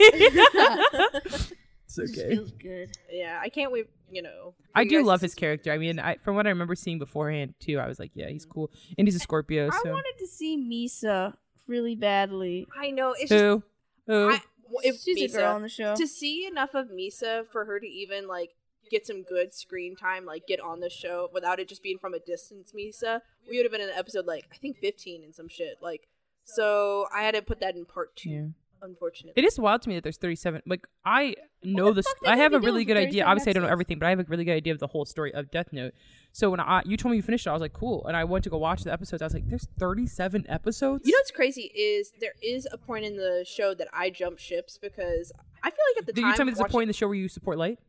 [1.89, 2.35] it's This okay.
[2.35, 2.97] feels good.
[3.11, 3.87] yeah, I can't wait.
[4.11, 5.71] You know, I you do love his character.
[5.71, 8.43] I mean, I, from what I remember seeing beforehand too, I was like, yeah, he's
[8.43, 8.53] mm-hmm.
[8.53, 9.67] cool, and he's a Scorpio.
[9.71, 11.35] I So wanted to see Misa
[11.67, 12.67] really badly.
[12.79, 13.63] I know it's just who?
[14.07, 14.31] Who?
[14.31, 14.41] I,
[14.83, 15.95] if She's Misa, a girl on the show.
[15.95, 18.55] to see enough of Misa for her to even like
[18.89, 22.13] get some good screen time, like get on the show without it just being from
[22.13, 22.73] a distance.
[22.75, 25.77] Misa, we would have been in an episode like I think fifteen and some shit.
[25.81, 26.07] Like,
[26.43, 28.29] so I had to put that in part two.
[28.29, 28.45] yeah.
[28.81, 30.61] Unfortunately, It is wild to me that there's 37.
[30.65, 32.07] Like I know the this.
[32.07, 33.23] fuck I have a really good idea.
[33.25, 34.87] 37 Obviously, I don't know everything, but I have a really good idea of the
[34.87, 35.93] whole story of Death Note.
[36.31, 38.05] So when I you told me you finished it, I was like, cool.
[38.07, 39.21] And I went to go watch the episodes.
[39.21, 41.03] I was like, there's 37 episodes.
[41.05, 44.39] You know what's crazy is there is a point in the show that I jump
[44.39, 45.31] ships because
[45.63, 46.15] I feel like at the time.
[46.15, 47.79] Did time you tell me there's a point in the show where you support light?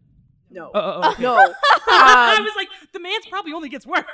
[0.52, 1.22] No, Oh, oh, oh, okay.
[1.22, 1.36] no.
[1.86, 4.04] I Um, was like, the man's probably only gets worse.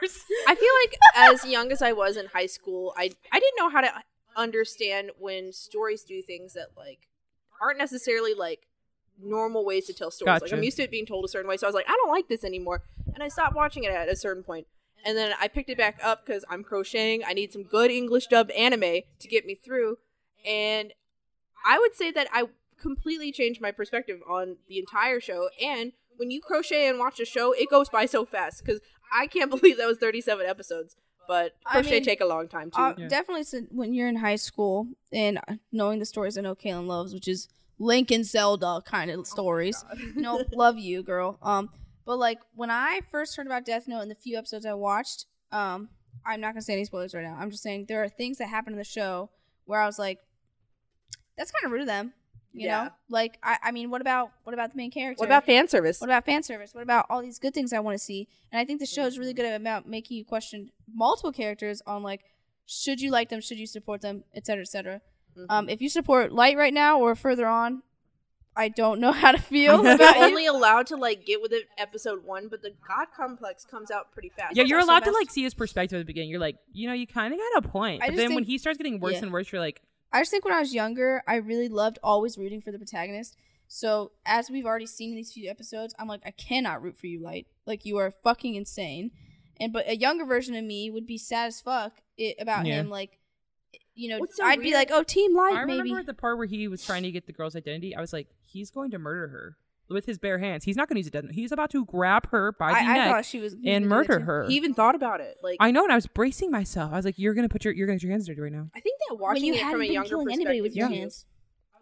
[0.47, 0.95] I feel like
[1.33, 3.91] as young as I was in high school, I I didn't know how to
[4.37, 7.09] understand when stories do things that like
[7.61, 8.67] aren't necessarily like
[9.23, 10.43] normal ways to tell stories.
[10.43, 11.99] Like I'm used to it being told a certain way, so I was like, I
[12.03, 12.83] don't like this anymore,
[13.15, 14.67] and I stopped watching it at a certain point.
[15.05, 17.23] And then I picked it back up because I'm crocheting.
[17.25, 19.99] I need some good English dubbed anime to get me through,
[20.47, 20.93] and
[21.67, 22.45] I would say that I
[22.81, 25.49] completely changed my perspective on the entire show.
[25.63, 28.81] And when you crochet and watch a show, it goes by so fast because
[29.13, 30.97] I can't believe that was 37 episodes.
[31.29, 32.81] But I crochet mean, take a long time too.
[32.81, 33.09] Uh, Yeah.
[33.09, 35.41] Definitely, when you're in high school and
[35.73, 37.49] knowing the stories I know Kaylin loves, which is
[37.79, 39.85] Link and Zelda kind of stories.
[40.15, 41.39] no, love you, girl.
[41.43, 41.71] Um,
[42.05, 45.27] but like when I first heard about Death Note and the few episodes I watched,
[45.53, 45.89] um,
[46.25, 47.37] I'm not gonna say any spoilers right now.
[47.39, 49.31] I'm just saying there are things that happen in the show
[49.65, 50.19] where I was like,
[51.37, 52.13] that's kind of rude of them.
[52.57, 52.85] You Yeah.
[52.85, 55.21] know, like I, I mean, what about what about the main character?
[55.21, 56.01] what about fan service?
[56.01, 56.73] What about fan service?
[56.75, 58.29] What about all these good things I want to see?
[58.51, 62.03] And I think the show is really good about making you question multiple characters on
[62.03, 62.23] like,
[62.65, 63.41] should you like them?
[63.43, 64.25] Should you support them?
[64.35, 65.01] Et cetera, et cetera.
[65.37, 65.47] Mhm.
[65.51, 67.83] Um, if you support Light right now or further on,
[68.57, 72.25] I don't know how to feel You're only allowed to like get with it episode
[72.25, 74.57] one, but the God complex comes out pretty fast.
[74.57, 76.31] Yeah, you're also allowed to like see his perspective at the beginning.
[76.31, 78.03] You're like, you know, you kind of got a point.
[78.03, 79.25] I But just then when he starts getting worse yeah.
[79.25, 79.83] and worse, you're like,
[80.17, 83.37] I just think when I was younger, I really loved always rooting for the protagonist.
[83.69, 87.07] So as we've already seen in these few episodes, I'm like, I cannot root for
[87.07, 87.47] you, Light.
[87.67, 89.11] Like you are fucking insane.
[89.61, 92.81] And but a younger version of me would be sad as fuck it, about Yeah.
[92.81, 92.89] him.
[92.89, 93.19] Like,
[93.95, 95.83] you know, so I'd be like, oh, Team Light, I maybe.
[95.83, 97.95] remember the part where he was trying to get the girl's identity.
[97.95, 99.57] I was like, he's going to murder her
[99.89, 100.65] with his bare hands.
[100.65, 101.31] He's not going to use a death.
[101.31, 103.67] He's about to grab her by the I, I neck thought she was he was
[103.67, 104.47] and gonna do that murder her.
[104.49, 105.37] He even thought about it.
[105.43, 106.93] Like I know, and I was bracing myself.
[106.93, 108.41] I was like, you're going to put your you're going to get your hands dirty
[108.41, 108.69] right now.
[108.75, 110.75] I think that When watching you it hadn't from a younger killing perspective, anybody with
[110.77, 110.95] your too.
[110.95, 111.27] hands.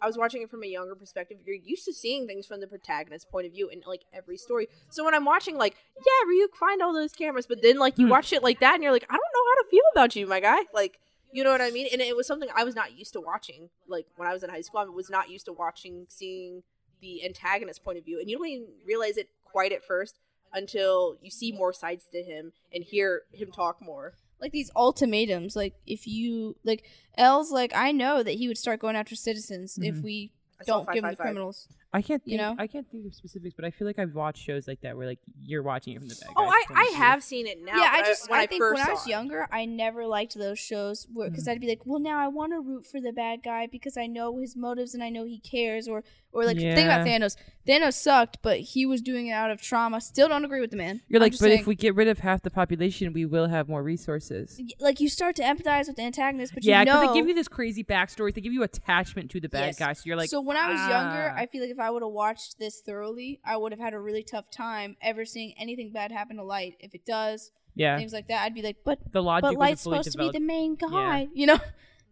[0.01, 1.37] I was watching it from a younger perspective.
[1.45, 4.67] You're used to seeing things from the protagonist's point of view in like every story.
[4.89, 8.05] So when I'm watching, like, yeah, Ryuk, find all those cameras, but then like you
[8.05, 8.11] Hmm.
[8.11, 10.27] watch it like that, and you're like, I don't know how to feel about you,
[10.27, 10.59] my guy.
[10.73, 10.99] Like,
[11.31, 11.87] you know what I mean?
[11.91, 13.69] And it was something I was not used to watching.
[13.87, 16.63] Like when I was in high school, I was not used to watching, seeing
[17.05, 20.19] the antagonist point of view, and you don't even realize it quite at first
[20.53, 24.13] until you see more sides to him and hear him talk more.
[24.41, 26.83] like these ultimatums like if you like
[27.17, 30.03] L's like I know that he would start going after citizens if Mhm.
[30.03, 31.25] we I don't give him the 555.
[31.25, 31.67] criminals.
[31.95, 32.55] I can't think, You know?
[32.57, 35.07] I can't think of specifics, but I feel like I've watched shows like that where
[35.07, 36.33] like you're watching it from the back.
[36.35, 37.75] Oh, I, I have seen it now.
[37.75, 39.09] yeah, I just I, I, think first when I saw was it.
[39.09, 41.51] younger, I never liked those shows because Mhm.
[41.51, 44.07] I'd be like, well, now I want to root for the bad guy because I
[44.07, 45.87] know his motives and I know he cares.
[45.87, 47.37] Or or like think about Thanos.
[47.65, 50.01] Thanos sucked, but he was doing it out of trauma.
[50.01, 50.99] Still don't agree with the man.
[51.07, 53.47] You're I'm like, but saying, if we get rid of half the population, we will
[53.47, 54.59] have more resources.
[54.81, 57.33] like you start to empathize with the antagonist, but yeah, you know they give you
[57.33, 58.33] this crazy backstory.
[58.33, 59.79] They give you attachment to the bad Yes.
[59.79, 61.39] guy, so you're like, so when I was younger, ah.
[61.39, 63.99] I feel like if I would have watched this thoroughly, I would have had a
[63.99, 66.75] really tough time ever seeing anything bad happen to Light.
[66.79, 69.59] If it does, yeah, things like that, I'd be like, but the logic but wasn't
[69.59, 70.87] Light's fully supposed to be the main Yeah.
[70.89, 71.59] guy, you know.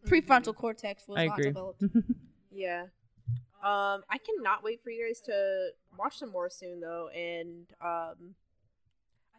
[0.05, 1.49] Prefrontal cortex was I not agree.
[1.49, 1.83] developed.
[2.55, 2.83] Yeah.
[3.63, 8.35] Um, I cannot wait for you guys to watch some more soon, though, and um,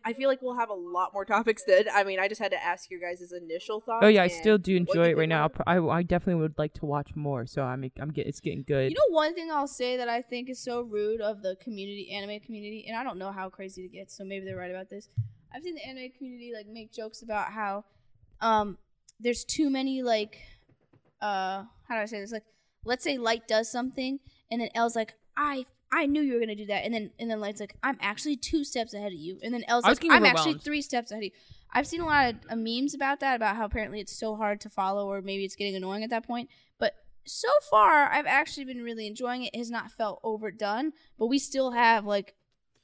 [0.07, 1.65] I feel like we'll have a lot more topics.
[1.67, 4.05] Then, I mean, I just had to ask your guys' initial thoughts.
[4.05, 5.41] oh yeah, I still do enjoy it right now.
[5.41, 7.47] I'll about pr- I, I definitely would like to watch more.
[7.47, 8.91] So I'm I'm get it's getting good.
[8.91, 12.11] You know, one thing I'll say that I think is so rude of the community,
[12.13, 14.91] anime community, and I don't know how crazy it gets, so maybe they're right about
[14.91, 15.09] this.
[15.55, 17.85] I've seen the anime community like make jokes about how
[18.41, 18.77] um
[19.21, 20.39] there's too many like
[21.23, 22.33] uh how do I say this?
[22.33, 22.45] Like,
[22.85, 24.19] let's say Light does something,
[24.51, 27.31] and then L's like, I I knew you were gonna do that, and then and
[27.31, 30.23] then Light's like, I'm actually two steps ahead of you, and then L's like, I'm
[30.27, 31.31] actually three steps ahead of you.
[31.73, 34.61] I've seen a lot of uh, memes about that, about how apparently it's so hard
[34.63, 36.49] to follow, or maybe it's getting annoying at that point.
[36.79, 36.95] But
[37.27, 39.55] so far, I've actually been really enjoying it.
[39.55, 42.35] It has not felt overdone, but we still have like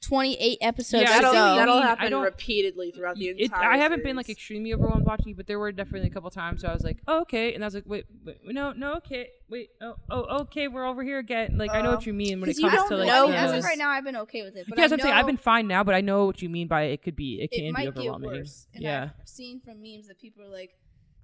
[0.01, 3.69] 28 episodes Yeah, that'll I that'll I happen don't- repeatedly throughout the It, entire.
[3.71, 6.61] I haven't been like extremely overwhelmed watching it, but there were definitely a couple times.
[6.61, 9.29] So I was like, oh, okay, and I was like, wait, wait, no, no, okay,
[9.47, 11.55] wait, oh, oh, okay, we're over here again.
[11.57, 13.09] Like I know what you mean when it 'cause you comes don't to like.
[13.09, 14.65] I know mean, as of right now, I've been okay with it.
[14.67, 16.49] But yeah, I so I'm saying I've been fine now, but I know what you
[16.49, 18.31] mean by it could be, it it can be might get overwhelming.
[18.31, 18.67] worse.
[18.73, 20.71] And yeah, I've seen from memes that people are like,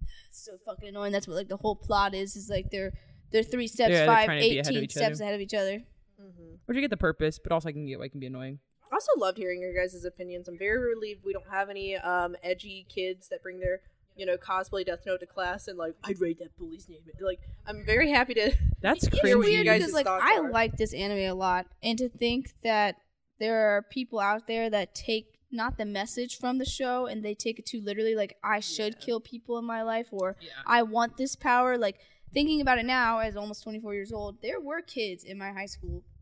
[0.31, 1.11] so fucking annoying.
[1.11, 2.35] That's what like the whole plot is.
[2.35, 2.93] Is like they're
[3.31, 5.23] they're three steps, Yeah, they're five, trying to be ahead of 18 each steps other.
[5.23, 5.83] ahead of each other.
[6.21, 6.57] Mhm.
[6.65, 8.57] which I get the purpose, but also I can get why it can be annoying.
[8.91, 10.47] I also loved hearing your guys' opinions.
[10.47, 13.81] I'm very relieved we don't have any um edgy kids that bring their
[14.15, 16.99] you know cosplay Death Note to class and like I'd rate that bully's name.
[17.19, 18.51] Like I'm very happy to.
[18.81, 19.57] That's It's hear what crazy.
[19.57, 20.51] you weird guys' because like thoughts I are.
[20.51, 22.95] like this anime a lot, and to think that
[23.39, 27.33] there are people out there that take not the message from the show and they
[27.33, 29.05] take it too literally, like I should Yeah.
[29.05, 30.49] kill people in my life or Yeah.
[30.65, 31.77] I want this power.
[31.77, 31.97] Like
[32.33, 35.67] thinking about it now, as almost 24 years old, there were kids in my high
[35.67, 36.16] school, the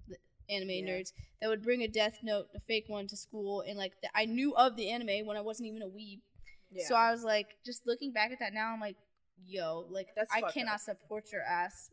[0.50, 0.88] anime Yeah.
[0.98, 4.12] nerds, that would bring a Death Note, a fake one, to school, and like th-
[4.16, 6.20] I knew of the anime when I wasn't even a weeb.
[6.72, 6.88] Yeah.
[6.88, 8.98] So I was like, just looking back at that now, I'm like,
[9.46, 10.80] yo, like That's I cannot up.
[10.82, 11.89] support your ass.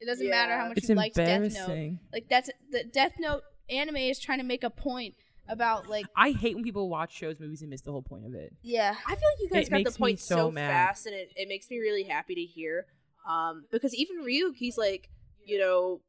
[0.00, 1.44] It doesn't matter how much It's you liked Death Note.
[1.44, 2.00] embarrassing.
[2.12, 5.14] Like that's the Death Note anime is trying to make a point
[5.48, 8.34] about like I hate when people watch shows, movies, and miss the whole point of
[8.34, 8.52] it.
[8.62, 8.94] yeah.
[9.06, 11.48] I feel like you guys It got the point so so, fast, and it, it
[11.48, 12.86] makes me really happy to hear.
[13.28, 15.08] Um, because even Ryuk, he's like,
[15.44, 16.00] you know,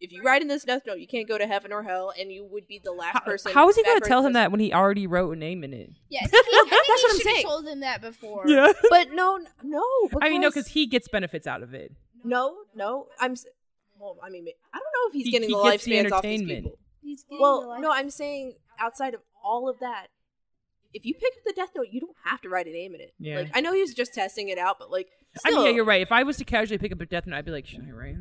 [0.00, 2.30] if you write in this Death Note, you can't go to heaven or hell, and
[2.32, 3.52] you would be the last How, person.
[3.52, 5.90] how is he gonna tell him that when he already wrote a name in it?
[6.08, 7.22] Yeah, he, I That's he what I'm saying.
[7.22, 8.44] should have told him that before.
[8.48, 9.82] Yeah, But no, n- no.
[10.22, 11.92] I mean, no, because because he gets benefits out of it.
[12.24, 13.06] no, no.
[13.20, 13.34] I'm.
[14.00, 16.22] Well, I mean, I don't know if he's He- getting he the gets the off
[16.22, 16.64] these entertainment.
[16.64, 16.78] people.
[17.02, 20.06] He's getting the Well, life- no, I'm saying outside of all of that,
[20.94, 23.00] if you pick up the Death Note, you don't have to write a name in
[23.00, 23.12] it.
[23.18, 23.38] Yeah.
[23.40, 25.08] Like I know he was just testing it out, but like,
[25.44, 26.00] I mean, yeah, you're right.
[26.00, 27.90] If I was to casually pick up a Death Note, I'd be like, should I
[27.92, 28.14] write?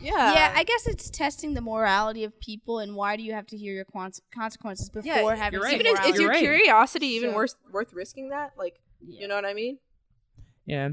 [0.00, 3.32] In Yeah, yeah, I guess it's testing the morality of people and why do you
[3.32, 5.74] have to hear your con- consequences before Yeah, having you're right.
[5.74, 6.10] even if, morality.
[6.12, 6.40] is You're your right.
[6.58, 8.52] curiosity even So- worth worth risking that?
[8.56, 9.20] Like, Yeah.
[9.22, 9.78] you know what I mean?
[10.66, 10.90] Yeah,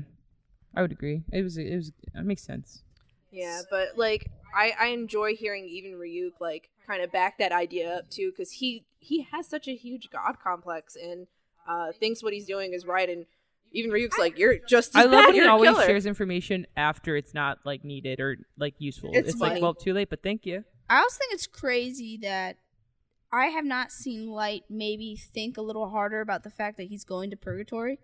[0.76, 1.24] I would agree.
[1.32, 1.58] It was.
[1.58, 1.91] It was.
[2.16, 2.84] It makes sense.
[3.32, 7.97] Yeah, but like I I enjoy hearing even Ryuk like kind of back that idea
[7.97, 11.28] up too because he he has such a huge god complex and
[11.68, 13.26] uh thinks what he's doing is right and
[13.74, 15.86] even Ryuk's like you're just as I love bad, when he always killer.
[15.86, 19.11] shares information after it's not like needed or like useful.
[19.13, 19.61] It's It's, like, funny.
[19.61, 20.63] well, too late, but thank you.
[20.89, 22.57] I also think it's crazy that
[23.32, 27.03] I have not seen Light maybe think a little harder about the fact that he's
[27.03, 27.99] going to purgatory.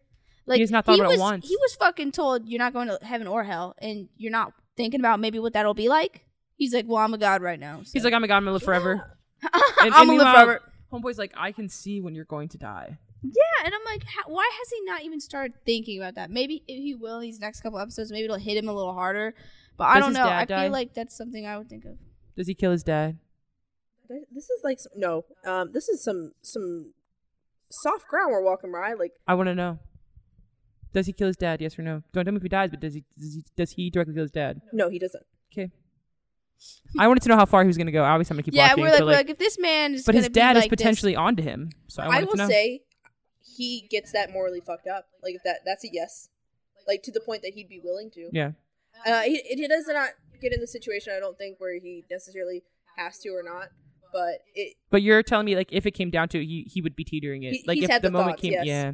[0.45, 1.47] Like He's not thought he about it once.
[1.47, 4.99] He was fucking told you're not going to heaven or hell, and you're not thinking
[4.99, 6.25] about maybe what that'll be like.
[6.57, 7.79] He's like, well, I'm a god right now.
[7.83, 9.17] so- He's like, I'm a god, I'm gonna live forever.
[9.81, 10.61] And- I'm and gonna live forever.
[10.91, 12.97] Homeboy's like, I can see when you're going to die.
[13.23, 16.29] Yeah, and I'm like, how, why has he not even started thinking about that?
[16.29, 19.33] Maybe if he will these next couple episodes, maybe it'll hit him a little harder.
[19.77, 20.25] But I don't his know.
[20.25, 20.63] dad I die?
[20.63, 21.97] feel like that's something I would think of.
[22.35, 23.17] Does he kill his dad?
[24.31, 26.93] This is like some, no, um, this is some some
[27.71, 28.93] soft ground we're walking by.
[28.93, 29.79] Like I want to know.
[30.93, 31.61] Does he kill his dad?
[31.61, 32.03] Yes or no?
[32.11, 33.03] Don't tell me if he dies, but does he?
[33.17, 34.61] Does he, does he directly kill his dad?
[34.71, 35.23] no, he doesn't.
[35.51, 35.71] Okay.
[36.99, 38.03] I wanted to know how far he was gonna go.
[38.03, 38.83] Obviously, I'm gonna keep yeah, watching.
[38.83, 40.63] we're like, so, we're like, if this man is, but gonna his dad be is
[40.63, 41.71] like this- potentially onto him.
[41.87, 42.49] So I, I, wanted will to know.
[42.49, 42.81] say
[43.55, 45.05] he gets that morally fucked up.
[45.21, 46.29] Like if that that's a yes.
[46.87, 48.29] Like to the point that he'd be willing to.
[48.31, 48.51] yeah.
[49.07, 51.13] Uh, he, he does not get in the situation.
[51.15, 52.63] I don't think where he necessarily
[52.95, 53.69] has to or not.
[54.11, 56.81] But it But you're telling me like if it came down to it, he he
[56.81, 57.53] would be teetering it.
[57.53, 58.65] He- like if the, the moment thoughts, came, yes.
[58.65, 58.91] yeah.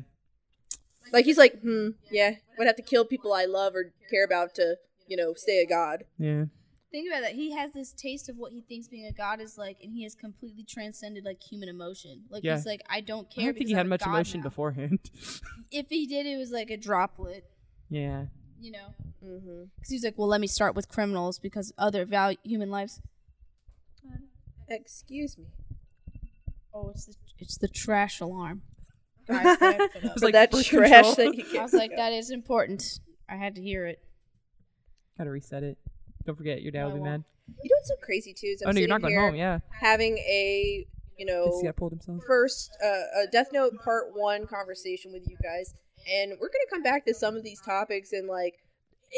[1.12, 4.56] like he's like, hmm, yeah, would have to kill people I love or care about
[4.56, 6.06] to, you know, stay a god.
[6.18, 6.46] Yeah.
[6.92, 7.34] Think about that.
[7.34, 10.04] He has this taste of what he thinks being a god is like, and he
[10.04, 12.24] has completely transcended like human emotion.
[12.30, 12.56] Like Yeah.
[12.56, 13.44] he's like, I don't care.
[13.44, 15.00] I don't think because he I'm had much emotion now." beforehand.
[15.72, 17.44] If he did, it was like a droplet.
[17.90, 18.26] yeah.
[18.62, 19.64] You know, Mm-hmm.
[19.76, 23.00] because he's like, well, let me start with criminals because other value human lives.
[24.68, 25.46] Excuse me.
[26.74, 28.62] Oh, it's the it's the trash alarm.
[29.28, 30.12] Guys, they have to put up.
[30.12, 30.66] It's For like that trash
[31.16, 31.16] control.
[31.16, 33.00] that you I was like, that is important.
[33.30, 34.00] I had to hear it.
[35.18, 35.78] Gotta reset it.
[36.26, 37.24] Don't forget, your dad No, will I be mad.
[37.48, 38.48] You know what's so crazy too?
[38.48, 39.36] Is I'm oh no, you're not going home.
[39.36, 39.60] Yeah.
[39.72, 40.86] Having a,
[41.18, 42.22] you know, he pulled himself?
[42.28, 45.74] first uh, a Death Note Part One conversation with you guys,
[46.12, 48.56] and we're gonna come back to some of these topics and like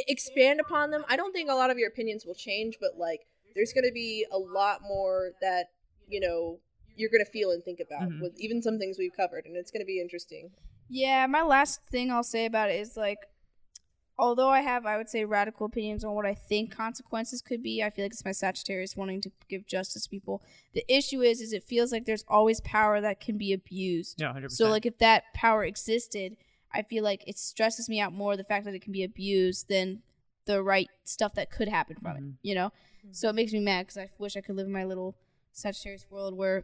[0.07, 1.03] expand upon them.
[1.09, 3.21] I don't think a lot of your opinions will change, but like
[3.55, 5.65] there's gonna be a lot more that
[6.07, 6.59] you know
[6.95, 8.21] you're gonna feel and think about Mhm.
[8.21, 10.51] with even some things we've covered, and it's gonna be interesting.
[10.89, 13.17] Yeah, my last thing I'll say about it is like,
[14.17, 17.81] although I have, I would say, radical opinions on what I think consequences could be.
[17.83, 20.41] I feel like it's my Sagittarius wanting to give justice to people.
[20.73, 24.21] The issue is, is it feels like there's always power that can be abused.
[24.21, 24.51] Yeah, 100%.
[24.51, 26.37] So like, if that power existed,
[26.73, 29.67] I feel like it stresses me out more the fact that it can be abused
[29.69, 30.01] than
[30.45, 32.29] the right stuff that could happen from Mhm.
[32.29, 32.35] it.
[32.43, 32.71] You know,
[33.11, 35.15] so it makes me mad because I wish I could live in my little
[35.51, 36.63] Sagittarius world where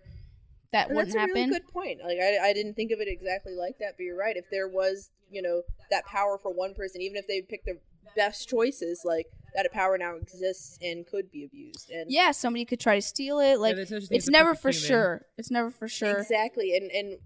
[0.73, 1.33] that And wouldn't happen.
[1.33, 1.49] that's a happen.
[1.51, 1.99] really good point.
[2.03, 4.35] Like I, I didn't think of it exactly like that, but you're right.
[4.35, 5.61] If there was, you know,
[5.91, 7.79] that power for one person, even if they picked the
[8.15, 11.89] best choices, like that power now exists and could be abused.
[11.91, 13.59] And yeah, somebody could try to steal it.
[13.59, 14.87] Like there's no it's never for human.
[14.87, 15.25] sure.
[15.37, 16.17] It's never for sure.
[16.19, 16.75] exactly.
[16.75, 17.17] And and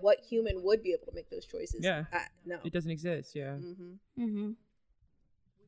[0.00, 1.80] what human would be able to make those choices?
[1.84, 2.04] Yeah.
[2.12, 2.58] Uh, no.
[2.64, 3.34] It doesn't exist.
[3.36, 3.54] Yeah.
[3.54, 4.50] hmm Mm-hmm.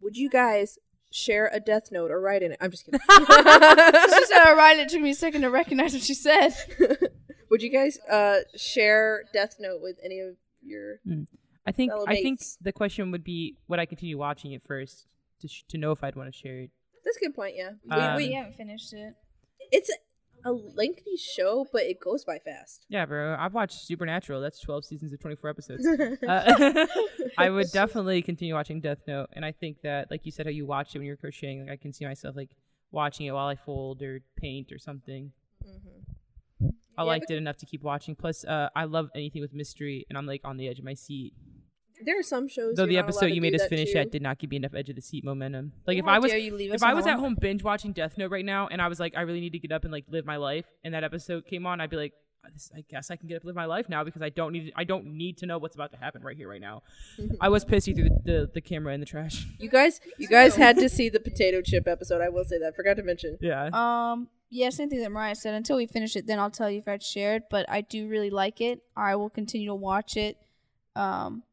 [0.02, 0.78] Would you guys
[1.14, 2.58] share a death note or write in it?
[2.60, 3.00] I'm just kidding.
[3.08, 4.76] she said all right.
[4.78, 6.54] It took me a second to recognize what she said.
[7.50, 10.96] Would you guys uh, share Death Note with any of your?
[11.66, 15.06] I think I think the question would be would I continue watching it first
[15.40, 16.70] to sh- to know if I'd want to share it.
[17.04, 17.54] That's a good point.
[17.56, 19.14] Yeah, we, Um, we, haven't finished it.
[19.70, 19.90] it's
[20.44, 22.86] a, lengthy show, but it goes by fast.
[22.88, 23.36] Yeah, bro.
[23.38, 24.40] I've watched Supernatural.
[24.40, 25.86] That's 12 seasons of 24 episodes.
[26.28, 26.86] Uh,
[27.38, 30.50] I would definitely continue watching Death Note, and I think that, like you said, how
[30.50, 32.50] you watched it when you were crocheting, like I can see myself like
[32.90, 35.32] watching it while I fold or paint or something.
[36.96, 38.14] I Yeah, liked it enough to keep watching.
[38.14, 40.94] Plus, uh, I love anything with mystery, and I'm like on the edge of my
[40.94, 41.32] seat.
[42.02, 42.76] There are some shows.
[42.76, 43.98] Though the episode you made us finish too.
[43.98, 45.72] at did not give me enough edge of the seat momentum.
[45.86, 47.92] Like if I was dare you leave us if I was at home binge watching
[47.92, 49.92] Death Note right now, and I was like, I really need to get up and
[49.92, 52.12] like live my life, and that episode came on, I'd be like,
[52.74, 54.72] I guess I can get up and live my life now because I don't need
[54.76, 56.82] I don't need to know what's about to happen right here right now.
[57.40, 59.46] I was pissed you threw the, the, the camera in the trash.
[59.58, 62.20] You guys, you guys had to see the potato chip episode.
[62.20, 62.76] I will say that.
[62.76, 63.38] Forgot to mention.
[63.40, 63.70] Yeah.
[63.72, 65.54] Um, yeah, same thing that Mariah said.
[65.54, 67.44] Until we finish it, then I'll tell you if I'd share it.
[67.50, 68.82] But I do really like it.
[68.94, 70.36] I will continue to watch it.
[70.94, 71.44] Um,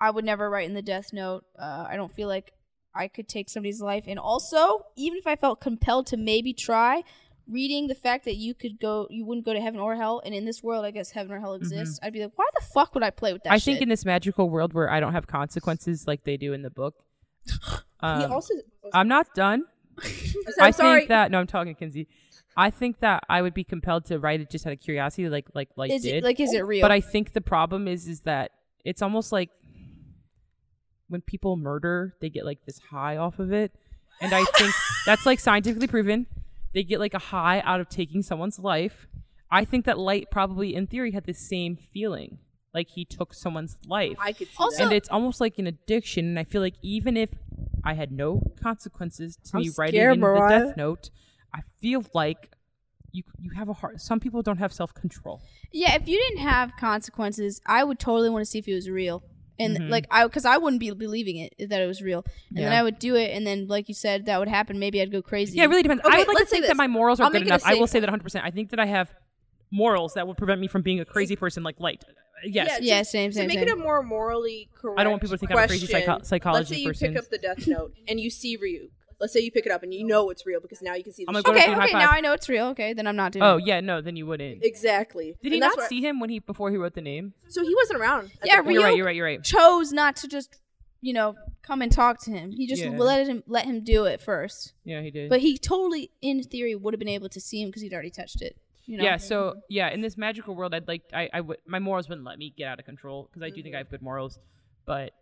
[0.00, 1.44] I would never write in the death note.
[1.58, 2.52] Uh, I don't feel like
[2.94, 4.04] I could take somebody's life.
[4.06, 7.02] And also, even if I felt compelled to maybe try,
[7.48, 10.34] reading the fact that you could go, you wouldn't go to heaven or hell, and
[10.34, 11.98] in this world, I guess heaven or hell exists.
[12.02, 13.52] I'd be like, why the fuck would I play with that?
[13.52, 16.62] I think in this magical world where I don't have consequences like they do in
[16.62, 16.94] the book.
[18.00, 18.54] Um, also.
[18.92, 19.64] I'm not done.
[20.04, 20.10] I'm
[20.60, 22.06] I think that no, I'm talking to Kinsey.
[22.56, 25.46] I think that I would be compelled to write it just out of curiosity, like
[25.52, 26.18] like like is did.
[26.18, 26.82] it like is it real?
[26.82, 28.52] But I think the problem is is that
[28.84, 29.50] it's almost like
[31.08, 33.72] when people murder, they get like this high off of it.
[34.20, 34.74] And I think
[35.06, 36.26] that's like scientifically proven.
[36.74, 39.06] They get like a high out of taking someone's life.
[39.50, 42.38] I think that Light probably in theory had the same feeling.
[42.74, 44.18] Like he took someone's life.
[44.20, 46.26] I could see Also- and it's almost like an addiction.
[46.26, 47.30] And I feel like even if
[47.82, 51.10] I had no consequences to I'm me writing scared, in the death note,
[51.54, 52.50] I feel like
[53.10, 54.02] you you have a heart.
[54.02, 55.40] Some people don't have self control.
[55.72, 58.90] Yeah, if you didn't have consequences, I would totally want to see if it was
[58.90, 59.22] real.
[59.60, 59.90] And Mhm.
[59.90, 62.82] like I, because I wouldn't be believing it that it was real, and then I
[62.82, 64.78] would do it, and then like you said, that would happen.
[64.78, 65.56] Maybe I'd go crazy.
[65.58, 66.04] Yeah, it really depends.
[66.04, 67.48] Okay, I would like to let's say think that my morals are I'll good make
[67.48, 67.62] it a enough.
[67.66, 68.44] I will say that 100%.
[68.44, 69.10] I think that I have
[69.70, 72.04] morals that will prevent me from being a crazy person like Light.
[72.44, 72.78] Yes.
[72.80, 73.68] Yeah, Yeah, to- same, to same, make same.
[73.68, 75.00] it a more morally correct.
[75.00, 76.86] I don't want people to think I'm a crazy question, psycho- psychology Let's say you
[76.88, 77.08] person.
[77.08, 78.90] pick up the Death Note and you see Ryuk.
[79.20, 81.12] Let's say you pick it up and you know it's real because now you can
[81.12, 81.30] see the.
[81.30, 82.02] I'm gonna go to okay, do high okay, five.
[82.02, 82.66] now I know it's real.
[82.68, 83.42] Okay, then I'm not doing.
[83.42, 83.66] Oh, it.
[83.66, 84.62] yeah, no, then you wouldn't.
[84.62, 85.36] Exactly.
[85.42, 87.34] Did he And that's not what- see him when he before he wrote the name?
[87.48, 88.30] So he wasn't around.
[88.42, 88.72] at Yeah, the.
[88.72, 89.42] You're right, you're right, you're right.
[89.42, 90.60] chose not to just,
[91.00, 92.52] you know, come and talk to him.
[92.52, 92.90] He just Yeah.
[92.90, 94.74] let him let him do it first.
[94.84, 95.28] Yeah, he did.
[95.30, 98.10] But he totally, in theory, would have been able to see him because he'd already
[98.10, 98.56] touched it.
[98.86, 99.04] You know?
[99.04, 102.26] Yeah, so yeah, in this magical world, I'd like I, I would my morals wouldn't
[102.26, 104.38] let me get out of control because I do think I have good morals,
[104.86, 105.12] but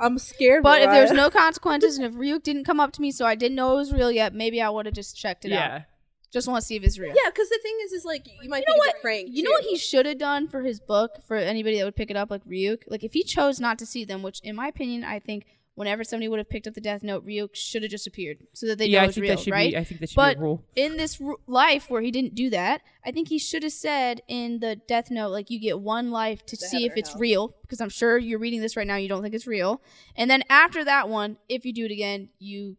[0.00, 0.62] I'm scared.
[0.62, 1.22] But if there's Mariah.
[1.24, 3.76] no consequences, and if Ryuk didn't come up to me, so I didn't know it
[3.76, 5.56] was real yet, maybe I would have just checked it out.
[5.56, 5.82] yeah,
[6.32, 7.14] Just want to see if it's real.
[7.14, 8.88] Yeah, because the thing is, is like you might You know think what?
[8.90, 9.28] it's a prank.
[9.30, 12.10] You know what he should have done for his book for anybody that would pick
[12.10, 12.82] it up, like Ryuk.
[12.88, 16.04] Like if he chose not to see them, which in my opinion, I think whenever
[16.04, 18.78] somebody would have picked up the Death Note, Ryuk should have just appeared so that
[18.78, 19.72] they yeah, know I it's think real, that should right?
[19.72, 20.64] be I think that should but be a rule.
[20.76, 24.20] in this r- life where he didn't do that, I think he should have said
[24.28, 27.18] in the Death Note, like you get one life to The see if it's hell.
[27.20, 29.82] real, because I'm sure you're reading this right now, you don't think it's real,
[30.16, 32.76] and then after that one, if you do it again, you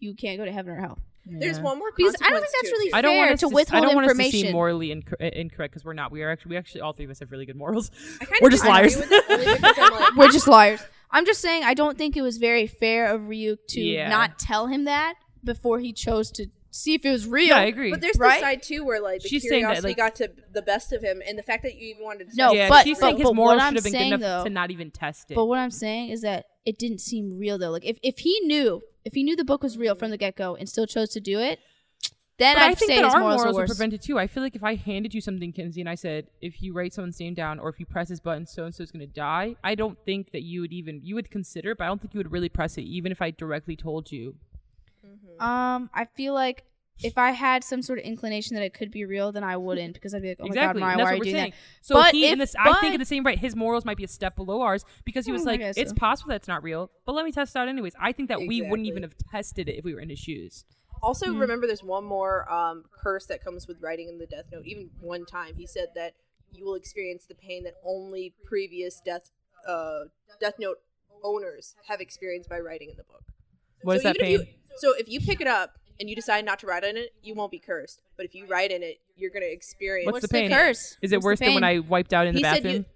[0.00, 0.98] you can't go to heaven or hell.
[1.26, 2.96] There's one more Because I don't think that's really too.
[2.96, 5.14] I don't want fair us to to, I don't want us to seem morally inc-
[5.14, 6.12] uh, incorrect because we're not.
[6.12, 7.90] We are actually we actually all three of us have really good morals.
[8.20, 8.94] I We're just liars.
[8.94, 10.82] with it only because I'm like, We're just liars.
[11.14, 14.08] I'm just saying I don't think it was very fair of Ryuk to Yeah.
[14.08, 17.48] not tell him that before he chose to see if it was real.
[17.48, 17.90] yeah, I agree.
[17.92, 18.40] But there's Right?
[18.40, 20.92] the side too where like the She's saying that, curiosity like- got to the best
[20.92, 23.06] of him, and the fact that you even wanted to No, yeah, but- she's but-
[23.06, 25.34] saying his but morals should have been good enough though- to not even test it.
[25.34, 27.70] But what I'm saying is that it didn't seem real though.
[27.70, 30.34] Like if, if he knew if he knew the book was real from the get
[30.34, 31.60] go and still chose to do it,
[32.38, 33.76] then But I'd I think say that his our morals, morals are would worse.
[33.76, 34.18] prevent it too.
[34.18, 36.92] I feel like if I handed you something, Kinsey, and I said, if you write
[36.92, 39.12] someone's name down or if you press this button, so and so is going to
[39.12, 42.00] die, I don't think that you would even you would consider, it, but I don't
[42.00, 44.34] think you would really press it, even if I directly told you.
[45.40, 46.64] um, I feel like
[47.02, 49.94] if I had some sort of inclination that it could be real, then I wouldn't
[49.94, 51.34] because I'd be like, oh exactly, my god, and Mariah, why are you we're doing
[51.36, 51.50] saying.
[51.50, 51.56] that?
[51.86, 53.84] So But he, in if- this, I think but- in the same right, his morals
[53.84, 55.96] might be a step below ours because he was Hmm, like, guess it's so.
[55.96, 57.94] possible that's not real, but let me test it out anyways.
[58.00, 60.64] I think that we wouldn't even have tested it if we were in his shoes.
[61.04, 61.40] Also, Mhm.
[61.40, 64.64] remember there's one more um, curse that comes with writing in the Death Note.
[64.64, 66.14] Even one time, he said that
[66.50, 69.30] you will experience the pain that only previous Death
[69.66, 70.04] uh,
[70.40, 70.78] Death Note
[71.22, 73.22] owners have experienced by writing in the book.
[73.82, 74.40] What is so that pain?
[74.40, 76.96] If you, so if you pick it up and you decide not to write in
[76.96, 78.00] it, you won't be cursed.
[78.16, 80.06] But if you write in it, you're going to experience.
[80.06, 80.50] What's What's the the, pain?
[80.50, 80.96] curse?
[81.02, 81.64] Is it What's worse than when?
[81.64, 82.86] I wiped out in the He said bathroom?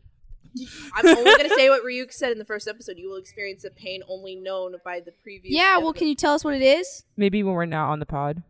[0.94, 2.96] I'm only going to say what Ryuk said in the first episode.
[2.98, 5.54] You will experience the pain only known by the previous.
[5.54, 7.04] Yeah, Death well, can you tell us what it is?
[7.16, 8.42] Maybe when we're not on the pod.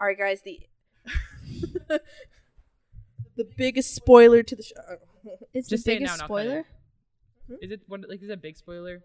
[0.00, 0.42] All right, guys.
[0.42, 0.60] The
[3.36, 4.74] the biggest spoiler to the show.
[5.52, 6.66] It's Just the say it now biggest and I'll cut it.
[7.46, 7.58] spoiler.
[7.62, 9.02] Is it one like is it a big spoiler?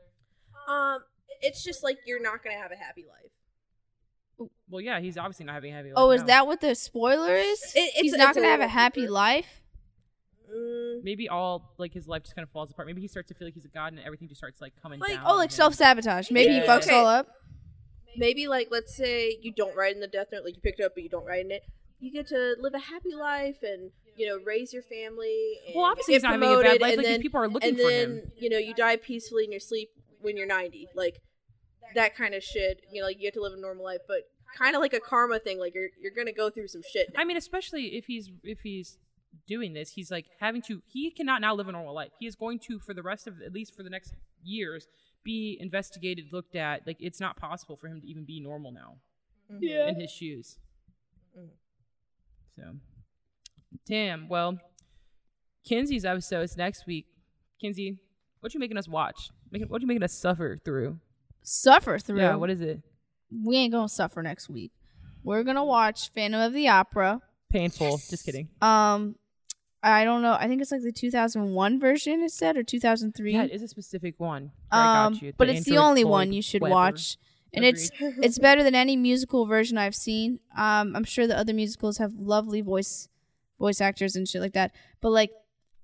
[0.67, 0.99] Um,
[1.41, 4.49] it's just like you're not gonna have a happy life.
[4.69, 5.95] Well, yeah, he's obviously not having a happy life.
[5.97, 6.27] Oh, is now.
[6.27, 7.61] that what the spoiler is?
[7.75, 9.11] It- it's- He's not it's a gonna have a happy deeper.
[9.11, 9.61] life.
[10.53, 12.87] Mm, maybe all like his life just kind of falls apart.
[12.87, 14.99] Maybe he starts to feel like he's a god and everything just starts like coming
[14.99, 15.23] Like, down.
[15.25, 16.31] Oh, like self sabotage.
[16.31, 16.95] Maybe he fucks Okay.
[16.95, 17.27] all up.
[18.17, 20.83] maybe like let's say you don't write in the Death Note, like you picked it
[20.83, 21.63] up but you don't write in it.
[21.99, 25.59] You get to live a happy life and you know raise your family.
[25.67, 26.89] And Well, obviously get he's not having a bad life.
[26.93, 27.81] and Like then, these people are looking for it.
[27.81, 28.31] and for then him.
[28.37, 29.89] you know you die peacefully in your sleep
[30.21, 30.89] when you're 90.
[30.95, 31.19] Like
[31.95, 32.81] that kind of shit.
[32.91, 34.21] You know, like you have to live a normal life, but
[34.57, 35.59] kind of like a karma thing.
[35.59, 37.13] Like you're you're gonna go through some shit.
[37.15, 38.97] I mean, especially if he's if he's
[39.47, 40.81] doing this, he's like having to.
[40.87, 42.11] He cannot now live a normal life.
[42.19, 44.13] He is going to, for the rest of at least for the next
[44.43, 44.87] years,
[45.23, 46.85] be investigated, looked at.
[46.87, 48.95] Like it's not possible for him to even be normal now
[49.59, 49.87] Yeah.
[49.87, 50.57] in his shoes.
[51.37, 51.49] Mhm.
[52.55, 52.63] So,
[53.85, 54.27] damn.
[54.27, 54.59] Well,
[55.65, 57.05] Kinsey's episode is next week.
[57.61, 57.99] Kinsey,
[58.39, 59.29] what you making us watch?
[59.51, 60.99] Making what you making us suffer through?
[61.43, 62.19] Suffer through.
[62.19, 62.81] Yeah, what is it?
[63.45, 64.71] we ain't gonna suffer next week.
[65.23, 67.21] We're gonna watch Phantom of the Opera.
[67.49, 67.97] Painful.
[68.09, 68.49] Just kidding.
[68.61, 69.15] Um,
[69.81, 70.33] I don't know.
[70.33, 72.21] I think it's like the 2001 version.
[72.21, 73.33] It said or 2003.
[73.33, 74.51] Yeah, it is a specific one.
[74.71, 75.33] I um, got you.
[75.37, 76.73] but it's the only one you should Webber.
[76.73, 77.17] watch,
[77.53, 80.39] and it's it's better than any musical version I've seen.
[80.57, 83.07] Um, I'm sure the other musicals have lovely voice
[83.57, 84.71] voice actors and shit like that,
[85.01, 85.31] but like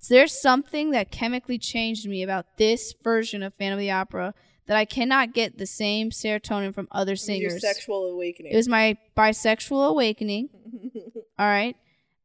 [0.09, 4.34] there's something that chemically changed me about this version of Phantom of the Opera
[4.68, 7.61] that I cannot get the same serotonin from other Your singers.
[7.61, 8.51] sexual awakening.
[8.51, 10.49] It was my bisexual awakening.
[11.38, 11.76] All right.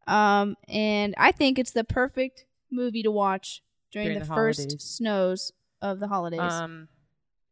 [0.06, 4.80] Um, and I think it's the perfect movie to watch during, During the, the first
[4.80, 5.52] snows
[5.82, 6.40] of the holidays.
[6.40, 6.88] Um,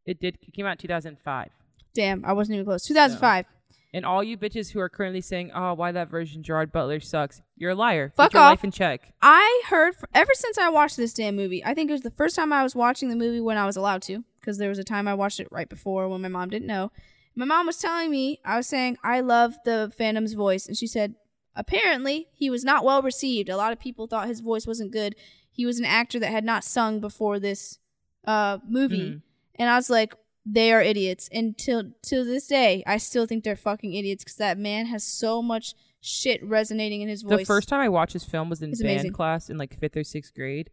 [0.05, 0.37] it did.
[0.41, 1.49] It came out in 2005.
[1.93, 2.85] Damn, I wasn't even close.
[2.85, 3.45] 2005.
[3.91, 7.41] And all you bitches who are currently saying, "Oh, why that version Gerard Butler sucks,"
[7.55, 8.13] you're a liar.
[8.15, 8.51] Fuck Get your off.
[8.51, 9.13] life in check.
[9.21, 11.65] I heard f ever since I watched this damn movie.
[11.65, 13.75] I think it was the first time I was watching the movie when I was
[13.75, 16.49] allowed to, because there was a time I watched it right before when my mom
[16.49, 16.91] didn't know.
[17.35, 20.85] My mom was telling me, I was saying I love the Phantom's voice, and she
[20.85, 21.15] said
[21.59, 23.49] apparently he was not well received.
[23.49, 25.15] A lot of people thought his voice wasn't good.
[25.51, 27.77] He was an actor that had not sung before this
[28.25, 29.21] uh, movie, Mhm.
[29.55, 30.13] and I was like,
[30.45, 31.29] they are idiots.
[31.31, 35.03] And till till this day, I still think they're fucking idiots because that man has
[35.03, 37.39] so much shit resonating in his voice.
[37.39, 39.13] The first time I watched this film was in It's band amazing.
[39.13, 40.69] class in like fifth or sixth grade,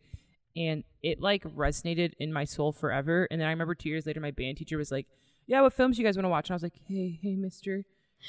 [0.57, 3.26] and it like resonated in my soul forever.
[3.30, 5.07] And then I remember two years later, my band teacher was like,
[5.47, 7.84] "Yeah, what films you guys want to watch?" And I was like, "Hey, hey, Mister."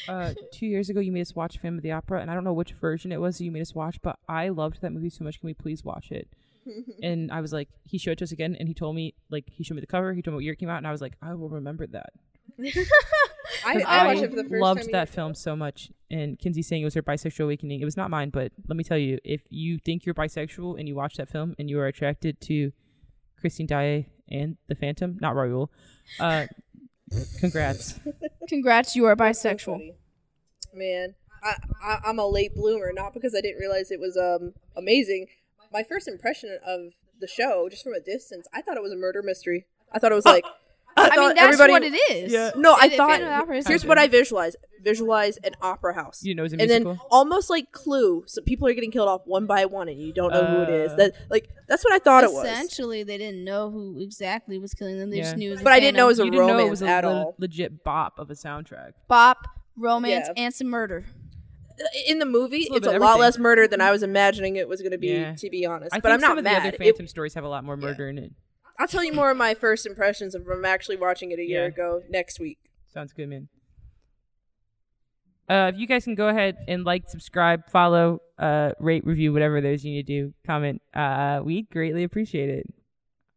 [0.08, 2.44] Uh, two years ago, you made us watch Phantom of the Opera, and I don't
[2.44, 5.10] know which version it was that you made us watch, but I loved that movie
[5.10, 5.40] so much.
[5.40, 6.28] Can we please watch it?
[7.04, 9.46] and I was like, he showed it to us again, and he told me like
[9.50, 10.92] he showed me the cover, he told me what year it came out, and I
[10.92, 12.12] was like, I will remember that.
[13.66, 14.92] I, I watched it for the first loved time.
[14.94, 15.92] that film so much.
[16.10, 17.82] And Kinsey saying it was her bisexual awakening.
[17.82, 20.88] It was not mine, but let me tell you, if you think you're bisexual and
[20.88, 22.72] you watch that film and you are attracted to
[23.40, 25.72] Christine Daae and the Phantom, not Raoul,
[26.20, 26.48] uh,
[27.40, 28.00] congrats.
[28.50, 29.94] Congrats, you are bisexual.
[30.74, 34.54] Man, I, I I'm a late bloomer, not because I didn't realize it was um
[34.76, 35.28] amazing.
[35.72, 38.98] My first impression of the show, just from a distance, I thought it was a
[38.98, 39.66] murder mystery.
[39.92, 40.46] I thought it was like.
[40.98, 42.32] I, I mean, that's everybody, what it is.
[42.32, 42.52] Yeah.
[42.56, 46.24] No, I It- it- thought- Phantom Opera Here's what I visualize: visualize an opera house.
[46.24, 46.94] You know, it's a and musical.
[46.94, 50.12] then almost like Clue, so people are getting killed off one by one, and you
[50.14, 50.92] don't know who it is.
[50.94, 50.96] Uh.
[50.96, 52.46] That like that's what I thought it was.
[52.48, 55.10] Essentially, they didn't know who exactly was killing them.
[55.12, 55.62] They just knew it was.
[55.62, 57.04] But I didn't know it was a you didn't know it romance was a at
[57.06, 57.36] le- all.
[57.38, 58.92] legit bop of a soundtrack.
[59.08, 60.44] bop, romance, Yeah.
[60.46, 61.06] and some murder.
[62.08, 64.68] In the movie, It's a it's a lot less murder than I was imagining it
[64.68, 65.10] was going to be.
[65.10, 65.36] Yeah.
[65.36, 66.56] To be honest, I but think I'm not some of mad.
[66.64, 68.32] the other It- Phantom stories have a lot more murder in it.
[68.80, 71.62] I'll tell you more of my first impressions of from actually watching it a year
[71.64, 71.68] Yeah.
[71.68, 72.60] ago next week.
[72.94, 73.48] Sounds good, man.
[75.50, 79.58] Uh, if you guys can go ahead and like, subscribe, follow, uh, rate, review, whatever
[79.58, 80.82] it is you need to do, comment.
[80.94, 82.66] Uh, we greatly appreciate it.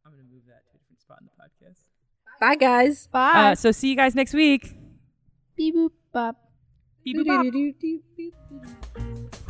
[0.05, 1.78] I'm gonna move that to a different spot in the podcast.
[2.41, 3.07] Bye, guys.
[3.07, 3.53] Bye.
[3.53, 4.74] Uh, so see you guys next week.
[5.57, 6.36] Beep boop bop.
[7.05, 7.43] Beep, boop, bop.
[7.53, 8.32] Beep, boop,
[8.99, 9.49] boop.